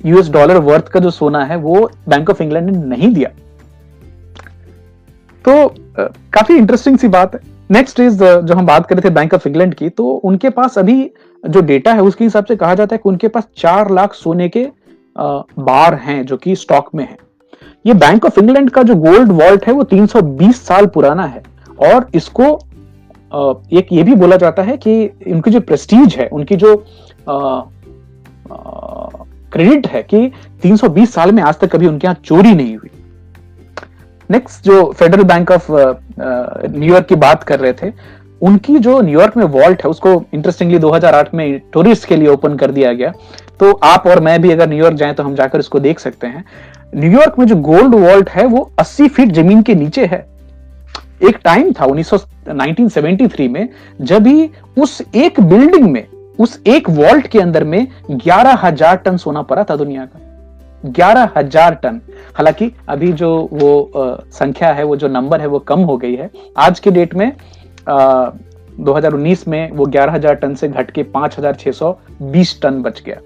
US 0.06 0.30
dollar 0.30 0.58
worth 0.60 0.88
का 0.88 1.00
जो 1.00 1.12
सोना 1.12 1.44
है, 1.46 1.56
वो 1.58 1.90
बैंक 2.10 2.30
ऑफ़ 2.30 2.42
इंग्लैंड 2.44 2.70
ने 2.70 2.86
नहीं 2.88 3.14
दिया। 3.14 3.30
तो 5.46 5.76
काफ़ी 6.00 6.56
इंटरेस्टिंग 6.56 6.98
सी 6.98 7.08
बात 7.08 7.36
है। 7.36 7.40
नेक्स्ट 7.72 8.00
इज़ 8.00 8.24
जो 8.24 8.56
हम 8.56 8.66
बात 8.66 8.88
कर 8.88 8.96
रहे 8.96 9.10
थे 9.10 9.14
बैंक 9.14 9.34
ऑफ़ 9.34 9.48
इंग्लैंड 9.48 9.76
की 9.76 9.90
तो 9.90 10.08
उनके 10.08 10.50
पास 10.50 10.78
अभी 10.78 11.12
जो 11.44 11.62
डेटा 11.62 11.94
है, 11.94 12.02
उसके 12.02 12.24
हिसाब 12.24 12.46
से 12.46 12.56
कहा 12.56 12.74
जाता 12.76 12.96
है 12.96 12.98
कि 12.98 13.10
उनके 13.10 13.28
पास 13.28 13.48
चार 13.58 13.92
लाख 13.92 14.14
सोने 14.14 14.50
के 14.50 14.68
बार 15.16 15.96
हैं 15.96 16.26
जो 16.26 16.38
कि 16.38 16.56
स्टॉक 16.56 16.90
में 16.96 17.04
है। 17.04 17.18
ये 17.88 17.94
बैंक 17.96 18.26
ऑफ़ 18.26 18.40
इंग्लैंड 18.40 18.70
का 18.70 18.84
जो 18.84 18.96
गोल्ड 18.96 19.32
वॉल्ट 19.32 19.66
है, 19.68 19.74
वो 19.74 19.84
320 19.84 20.66
साल 20.66 20.86
पुराना 20.86 21.26
है। 21.26 21.42
और 21.84 22.08
इसको 22.16 22.44
एक 23.74 23.88
ये 23.92 24.04
भी 24.04 24.16
बोला 24.16 24.36
जाता 24.36 24.64
है 24.64 24.78
कि 24.78 25.06
उनकी 25.28 25.52
जो 25.52 25.60
प्रेस्टीज 25.62 26.16
है, 26.16 26.28
उनकी 26.28 26.56
जो 26.56 26.76
क्रेडिट 29.52 29.88
है 29.88 30.02
कि 30.04 30.32
320 30.64 31.14
साल 31.14 31.32
में 31.32 31.42
आज 31.44 31.60
तक 31.60 31.72
कभी 31.72 31.88
उनके 31.88 32.08
यहाँ 32.08 32.18
चोरी 32.26 32.54
नहीं 32.54 32.76
हुई। 32.78 32.90
नेक्स्ट 34.30 34.64
जो 34.66 34.84
फेडरल 34.92 35.24
बैंक 35.24 35.52
ऑफ़ 35.52 35.68
न्यूयॉर्क 35.72 37.06
की 37.06 37.16
बात 37.16 37.44
कर 37.44 37.60
रहे 37.60 37.74
थे, 37.74 37.92
उनकी 38.42 38.78
जो 38.80 39.00
न्यूयॉर्क 39.02 39.38
में 39.38 39.44
वॉल्ट 39.46 39.84
है, 39.84 39.90
उसको 39.90 40.12
इंटरेस्टिंगली 40.34 40.80
2008 40.80 41.34
में 41.36 41.60
टूरिस्ट 41.74 42.08
के 42.08 42.16
लिए 42.16 42.28
ओपन 42.28 42.56
कर 42.56 42.72
दिया 42.72 42.94
गया। 42.94 43.12
तो 43.60 43.72
आप 43.84 44.08
और 44.08 44.20
मैं 44.20 44.42
भी 44.42 44.52
अगर 44.52 44.70
न्यूयॉर्क 44.70 44.96
जाए 44.98 45.14
तो 45.14 45.24
हम 45.24 45.36
जाकर 45.36 45.60
इसको 45.60 45.80
देख 45.80 46.00
सकते 46.00 46.28
हैं। 46.28 46.44
न्यूयॉर्क 46.96 47.40
में 47.40 47.46
जो 47.48 47.56
गोल्ड 47.64 47.96
वॉल्ट 47.96 48.30
है 48.30 48.46
वो 48.46 48.70
80 48.80 49.08
फीट 49.10 49.32
ज़मीन 49.34 49.62
के 49.62 49.76
नीचे 49.76 50.06
है। 50.06 50.26
एक 51.24 51.38
टाइम 51.44 51.72
था 51.74 51.86
1973 51.86 53.48
में 53.50 53.68
जब 54.02 54.28
ही 54.28 54.50
उस 54.78 55.02
एक 55.16 55.40
बिल्डिंग 55.42 55.90
में 55.92 56.06
उस 56.40 56.60
एक 56.68 56.90
वॉल्ट 56.90 57.28
के 57.28 57.40
अंदर 57.40 57.64
में 57.64 57.88
ग्यारह 58.12 58.60
हज़ार 58.64 58.96
टन 58.96 59.18
सोना 59.18 59.42
पड़ा 59.42 59.64
था 59.64 59.76
दुनिया 59.76 60.06
का। 60.06 60.20
ग्यारह 60.84 61.30
हज़ार 61.38 61.76
टन। 61.76 62.00
हालाँकि 62.36 62.72
अभी 62.90 63.12
जो 63.14 63.30
वो 63.54 63.82
आ, 63.84 64.16
संख्या 64.32 64.72
है 64.74 64.84
वो 64.84 64.96
जो 64.96 65.08
नंबर 65.08 65.42
है 65.42 65.48
वो 65.48 65.60
कम 65.62 65.80
हो 65.82 65.98
गई 65.98 66.16
है। 66.16 66.30
आज 66.58 66.80
के 66.80 66.92
डेट 66.92 67.16
में 67.16 67.32
आ, 67.88 68.30
2019 68.82 69.48
में 69.48 69.72
वो 69.72 69.86
ग्यारह 69.88 70.14
हज़ार 70.14 70.36
टन 70.36 70.54
से 70.56 70.68
घट 70.68 70.92
के 70.92 71.04
पाँच 71.06 71.38
हज़ार 71.38 71.56
छह 71.56 71.72
सौ 71.72 71.92
बीस 72.24 72.60
टन 72.62 72.82
बच 72.82 73.02
गया। 73.06 73.20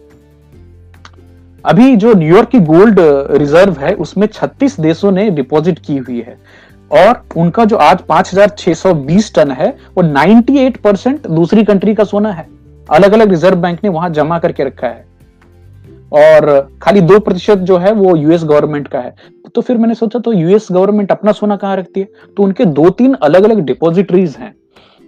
अभी 1.65 1.95
जो 1.95 2.13
न्यूयॉर्क 2.13 2.49
की 2.49 2.59
गोल्ड 2.59 2.99
रिज़र्व 3.31 3.73
है 3.73 3.93
उसमें 3.95 4.27
36 4.27 4.79
देशों 4.79 5.11
ने 5.11 5.29
डिपॉजिट 5.29 5.79
की 5.79 5.97
हुई 5.97 6.21
है। 6.21 6.37
और 6.91 7.21
उनका 7.37 7.65
जो 7.65 7.75
आज 7.77 7.99
5,620 8.01 9.33
टन 9.35 9.51
है 9.51 9.69
वो 9.97 10.03
98 10.03 10.77
परसेंट 10.77 11.27
दूसरी 11.27 11.63
कंट्री 11.63 11.93
का 11.95 12.03
सोना 12.03 12.31
है। 12.31 12.47
अलग 12.89 13.13
अलग 13.13 13.29
रिज़र्व 13.29 13.57
बैंक 13.57 13.79
ने 13.83 13.89
वहाँ 13.89 14.09
जमा 14.09 14.39
करके 14.39 14.63
रखा 14.63 14.87
है। 14.87 15.05
और 16.13 16.69
खाली 16.81 17.01
दो 17.01 17.19
प्रतिशत 17.19 17.57
जो 17.57 17.77
है 17.77 17.91
वो 17.91 18.15
यूएस 18.15 18.43
गवर्नमेंट 18.43 18.87
का 18.87 18.99
है। 18.99 19.15
तो 19.55 19.61
फिर 19.61 19.77
मैंने 19.77 19.95
सोचा 19.95 20.19
तो 20.19 20.33
यूएस 20.33 20.67
गवर्नमेंट 20.71 21.11
अपना 21.11 21.31
सोना 21.31 21.55
कहाँ 21.55 21.75
रखती 21.77 21.99
है? 21.99 22.07
तो 22.37 22.43
उनके 22.43 22.65
दो 22.65 22.89
तीन 22.89 23.13
अलग 23.13 23.43
अलग 23.43 23.59
डिपोजिटरीज 23.59 24.35
हैं 24.39 24.53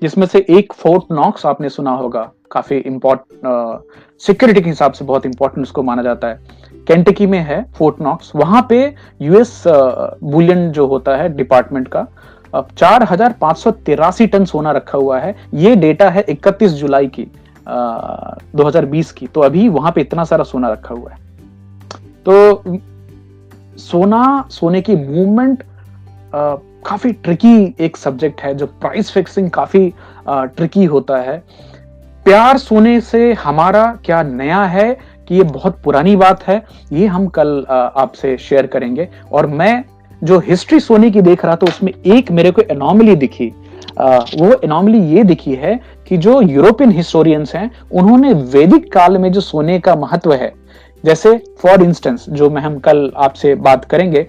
जिसमें 0.01 0.25
से 0.27 0.45
एक 0.49 0.73
फोर्ट 0.73 1.03
नॉक्स 1.11 1.45
आपने 1.45 1.69
सुना 1.69 1.91
होगा 1.91 2.31
काफ़ी 2.51 2.77
इंपॉर्ट 2.77 3.19
सिक्योरिटी 4.23 4.61
के 4.61 4.69
हिसाब 4.69 4.91
से 4.93 5.05
बहुत 5.05 5.25
इंपॉर्टेंट 5.25 5.65
उसको 5.65 5.83
माना 5.83 6.03
जाता 6.03 6.27
है। 6.27 6.39
कैंटकी 6.87 7.25
में 7.27 7.39
है 7.39 7.61
फोर्ट 7.77 8.01
नॉक्स 8.01 8.31
वहाँ 8.35 8.65
पे 8.69 8.79
यूएस 9.21 9.63
बुलियन 9.67 10.71
जो 10.71 10.85
होता 10.87 11.15
है 11.17 11.29
डिपार्टमेंट 11.35 11.87
का 11.87 12.05
अब 12.53 12.67
चार 12.77 13.03
हज़ार 13.03 13.33
पाँच 13.41 13.57
सौ 13.57 13.71
तिरासी 13.85 14.27
टन 14.27 14.45
सोना 14.45 14.71
रखा 14.71 14.97
हुआ 14.97 15.19
है। 15.19 15.35
ये 15.55 15.75
डेटा 15.75 16.09
है 16.09 16.25
इकतीस 16.29 16.71
जुलाई 16.71 17.07
की 17.09 17.27
आ, 17.67 18.35
2020 18.55 19.11
की। 19.11 19.27
तो 19.27 19.41
अभी 19.41 19.67
वहाँ 19.69 19.91
पे 19.91 20.01
इतना 20.01 20.23
सारा 20.23 20.43
सोना 20.43 20.71
रखा 20.71 20.95
हुआ 20.95 21.11
है। 21.11 21.17
तो 22.25 22.63
सोना 23.79 24.47
सोने 24.51 24.81
की 24.81 24.95
मूवमेंट 24.95 25.63
काफ़ी 26.85 27.11
ट्रिकी 27.13 27.75
एक 27.79 27.97
सब्जेक्ट 27.97 28.41
है 28.41 28.53
जो 28.55 28.65
प्राइस 28.67 29.11
फिक्सिंग 29.11 29.49
काफ़ी 29.51 29.93
आ, 30.27 30.45
ट्रिकी 30.45 30.85
होता 30.85 31.17
है। 31.19 31.37
प्यार 32.25 32.57
सोने 32.57 32.99
से 33.01 33.33
हमारा 33.33 33.85
क्या 34.05 34.21
नया 34.23 34.63
है 34.63 34.93
कि 35.27 35.35
ये 35.35 35.43
बहुत 35.43 35.79
पुरानी 35.83 36.15
बात 36.15 36.43
है 36.43 36.63
ये 36.93 37.07
हम 37.07 37.27
कल 37.27 37.65
आपसे 37.69 38.37
शेयर 38.37 38.67
करेंगे। 38.67 39.07
और 39.31 39.47
मैं 39.47 39.83
जो 40.23 40.39
हिस्ट्री 40.39 40.79
सोने 40.79 41.09
की 41.11 41.21
देख 41.21 41.43
रहा 41.45 41.55
था 41.55 41.67
उसमें 41.67 41.91
एक 42.05 42.31
मेरे 42.31 42.51
को 42.51 42.61
एनॉमली 42.61 43.15
दिखी। 43.15 43.51
आ, 43.99 44.17
वो 44.17 44.53
एनॉमली 44.63 44.99
ये 45.15 45.23
दिखी 45.23 45.55
है 45.55 45.79
कि 46.07 46.17
जो 46.17 46.39
यूरोपियन 46.41 46.91
हिस्टोरियंस 46.91 47.53
हैं 47.55 47.69
उन्होंने 47.91 48.33
वैदिक 48.33 48.91
काल 48.93 49.17
में 49.17 49.31
जो 49.31 49.41
सोने 49.41 49.79
का 49.79 49.95
महत्व 49.95 50.33
है 50.33 50.51
जैसे 51.03 51.35
फॉर 51.61 51.83
इंस्टेंस 51.83 52.25
जो 52.29 52.49
मैं 52.49 52.61
हम 52.61 52.79
कल 52.79 53.11
आपसे 53.15 53.53
बात 53.55 53.85
करेंगे 53.85 54.27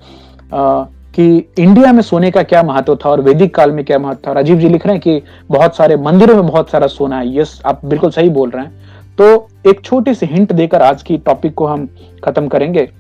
आ, 0.55 0.85
कि 1.15 1.49
इंडिया 1.59 1.93
में 1.93 2.03
सोने 2.03 2.31
का 2.31 2.43
क्या 2.43 2.63
महत्व 2.63 2.97
था 2.97 3.11
और 3.11 3.21
वैदिक 3.21 3.55
काल 3.55 3.71
में 3.71 3.85
क्या 3.85 3.99
महत्व 3.99 4.21
था? 4.27 4.33
राजीव 4.33 4.59
जी 4.59 4.69
लिख 4.69 4.87
रहे 4.87 4.95
हैं 4.95 5.03
कि 5.03 5.23
बहुत 5.49 5.77
सारे 5.77 5.97
मंदिरों 5.97 6.35
में 6.35 6.47
बहुत 6.47 6.71
सारा 6.71 6.87
सोना 6.87 7.19
है। 7.19 7.39
यस 7.39 7.63
आप 7.67 7.85
बिल्कुल 7.85 8.11
सही 8.11 8.29
बोल 8.29 8.51
रहे 8.51 8.65
हैं। 8.65 8.73
तो 9.19 9.49
एक 9.71 9.81
छोटी 9.81 10.15
सी 10.15 10.27
हिंट 10.27 10.53
देकर 10.53 10.83
आज 10.83 11.03
की 11.03 11.19
टॉपिक 11.19 11.55
को 11.55 11.67
हम 11.67 11.89
खत्म 12.25 12.49
करेंगे। 12.49 12.91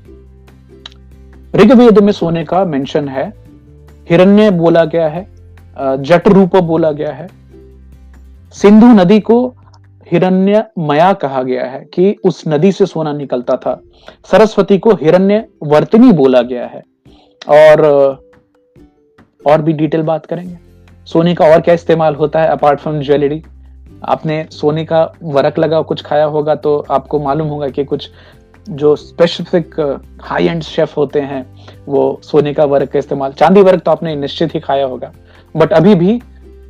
ऋग्वेद 1.55 1.98
में 1.98 2.12
सोने 2.12 2.44
का 2.44 2.64
मेंशन 2.64 3.09
है। 3.09 3.33
हिरण्य 4.11 4.50
बोला 4.50 4.85
गया 4.85 5.09
है। 5.09 5.27
जट 5.81 6.29
रूप 6.29 6.57
बोला 6.57 6.92
गया 6.92 7.12
है। 7.12 7.29
सिंधु 8.53 8.87
नदी 8.87 9.20
को 9.20 9.55
हिरण्य 10.12 10.64
मया 10.79 11.12
कहा 11.12 11.42
गया 11.42 11.64
है 11.64 11.81
कि 11.94 12.16
उस 12.24 12.44
नदी 12.48 12.72
से 12.72 12.87
सोना 12.87 13.12
निकलता 13.12 13.57
था। 13.57 13.81
सरस्वती 14.24 14.79
को 14.79 14.90
हिरण्य 14.90 15.44
वर्तनी 15.62 16.12
बोला 16.12 16.42
गया 16.42 16.66
है। 16.66 16.83
और 17.48 17.83
और 19.46 19.62
भी 19.62 19.72
डिटेल 19.72 20.02
बात 20.02 20.26
करेंगे। 20.26 20.57
सोने 21.07 21.35
का 21.35 21.44
और 21.44 21.61
क्या 21.61 21.74
इस्तेमाल 21.74 22.14
होता 22.14 22.42
है 22.42 22.48
अपार्ट 22.48 22.80
फ्रॉम 22.80 23.00
ज्वेलरी 23.00 23.42
आपने 24.04 24.46
सोने 24.50 24.85
का 24.85 25.02
वरक 25.22 25.59
लगा 25.59 25.80
कुछ 25.83 26.02
खाया 26.02 26.24
होगा 26.24 26.54
तो 26.54 26.78
आपको 26.90 27.20
मालूम 27.20 27.48
होगा 27.48 27.68
कि 27.68 27.85
कुछ 27.85 28.11
जो 28.70 28.94
स्पेसिफिक 28.96 29.74
हाई 30.22 30.46
एंड 30.46 30.62
शेफ 30.62 30.96
होते 30.96 31.20
हैं 31.20 31.44
वो 31.87 32.20
सोने 32.22 32.54
का 32.54 32.64
वर्क 32.64 32.90
का 32.90 32.98
इस्तेमाल 32.98 33.33
चांदी 33.33 33.62
वर्क 33.62 33.83
तो 33.83 33.90
आपने 33.90 34.14
निश्चित 34.16 34.54
ही 34.54 34.61
खाया 34.61 34.87
होगा। 34.87 35.12
बट 35.57 35.72
अभी 35.72 35.94
भी 35.94 36.20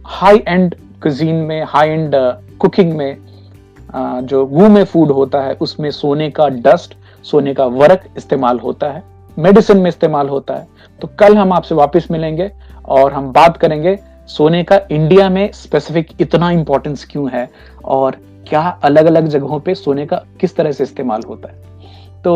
हाई 0.06 0.42
एंड 0.48 0.74
कुजीन 1.02 1.34
में 1.34 1.64
हाई 1.64 1.88
एंड 1.88 2.14
कुकिंग 2.58 2.92
में 2.92 3.16
uh, 3.16 4.20
जो 4.22 4.46
गू 4.46 4.68
में 4.68 4.84
फ़ूड 4.84 5.10
होता 5.10 5.42
है 5.42 5.54
उसमें 5.54 5.90
सोने 5.90 6.30
का 6.30 6.48
डस्ट 6.48 6.94
सोने 7.24 7.54
का 7.54 7.66
वर्क 7.66 8.08
इस्तेमाल 8.16 8.58
होता 8.58 8.90
है। 8.92 9.13
मेडिसिन 9.36 9.76
में 9.76 9.88
इस्तेमाल 9.88 10.28
होता 10.28 10.54
है। 10.54 10.66
तो 11.00 11.08
कल 11.18 11.36
हम 11.36 11.52
आपसे 11.52 11.74
वापस 11.74 12.06
मिलेंगे 12.10 12.50
और 12.86 13.12
हम 13.12 13.30
बात 13.32 13.56
करेंगे 13.56 13.98
सोने 14.28 14.62
का 14.64 14.80
इंडिया 14.90 15.28
में 15.30 15.50
स्पेसिफिक 15.52 16.08
इतना 16.20 16.50
इंपॉर्टेंस 16.50 17.04
क्यों 17.04 17.28
है 17.30 17.48
और 17.84 18.16
क्या 18.48 18.60
अलग 18.84 19.06
अलग 19.06 19.26
जगहों 19.28 19.60
पे 19.60 19.74
सोने 19.74 20.06
का 20.06 20.16
किस 20.40 20.56
तरह 20.56 20.72
से 20.72 20.84
इस्तेमाल 20.84 21.22
होता 21.28 21.48
है। 21.48 22.22
तो 22.22 22.34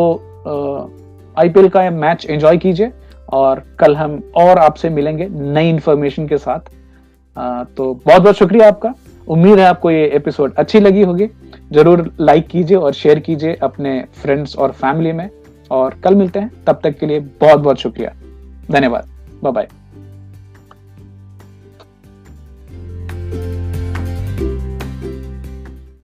आईपीएल 1.37 1.69
का 1.69 1.91
मैच 1.91 2.27
एंजॉय 2.31 2.57
कीजिए 2.57 2.93
और 3.29 3.63
कल 3.81 3.97
हम 3.97 4.21
और 4.37 4.59
आपसे 4.59 4.91
मिलेंगे 4.91 5.29
नई 5.31 5.69
इंफॉर्मेशन 5.69 6.27
के 6.29 6.39
साथ। 6.39 6.71
आ, 7.37 7.65
तो 7.65 7.93
बहुत 7.97 8.23
बहुत 8.23 8.37
शुक्रिया 8.37 8.69
आपका। 8.69 8.93
उम्मीद 9.27 9.59
है 9.59 9.65
आपको 9.65 9.91
ये 9.91 10.07
एपिसोड 10.17 10.55
अच्छी 10.55 10.81
लगी 10.81 11.03
होगी। 11.03 11.29
ज़रूर 11.73 12.11
लाइक 12.21 12.47
कीजिए 12.49 12.77
और 12.77 12.93
शेयर 12.93 13.19
कीजिए 13.19 13.55
अपने 13.63 14.01
फ्रेंड्स 14.23 14.57
और 14.57 14.73
फैमिली 14.73 15.13
में। 15.13 15.29
और 15.71 15.95
कल 15.95 16.15
मिलते 16.15 16.39
हैं। 16.39 16.65
तब 16.67 16.81
तक 16.85 16.99
के 16.99 17.07
लिए 17.07 17.21
बहुत 17.21 17.61
बहुत 17.61 17.77
शुक्रिया। 17.77 18.15
धन्यवाद। 18.71 19.09
Bye 19.43 19.53
bye 19.53 19.69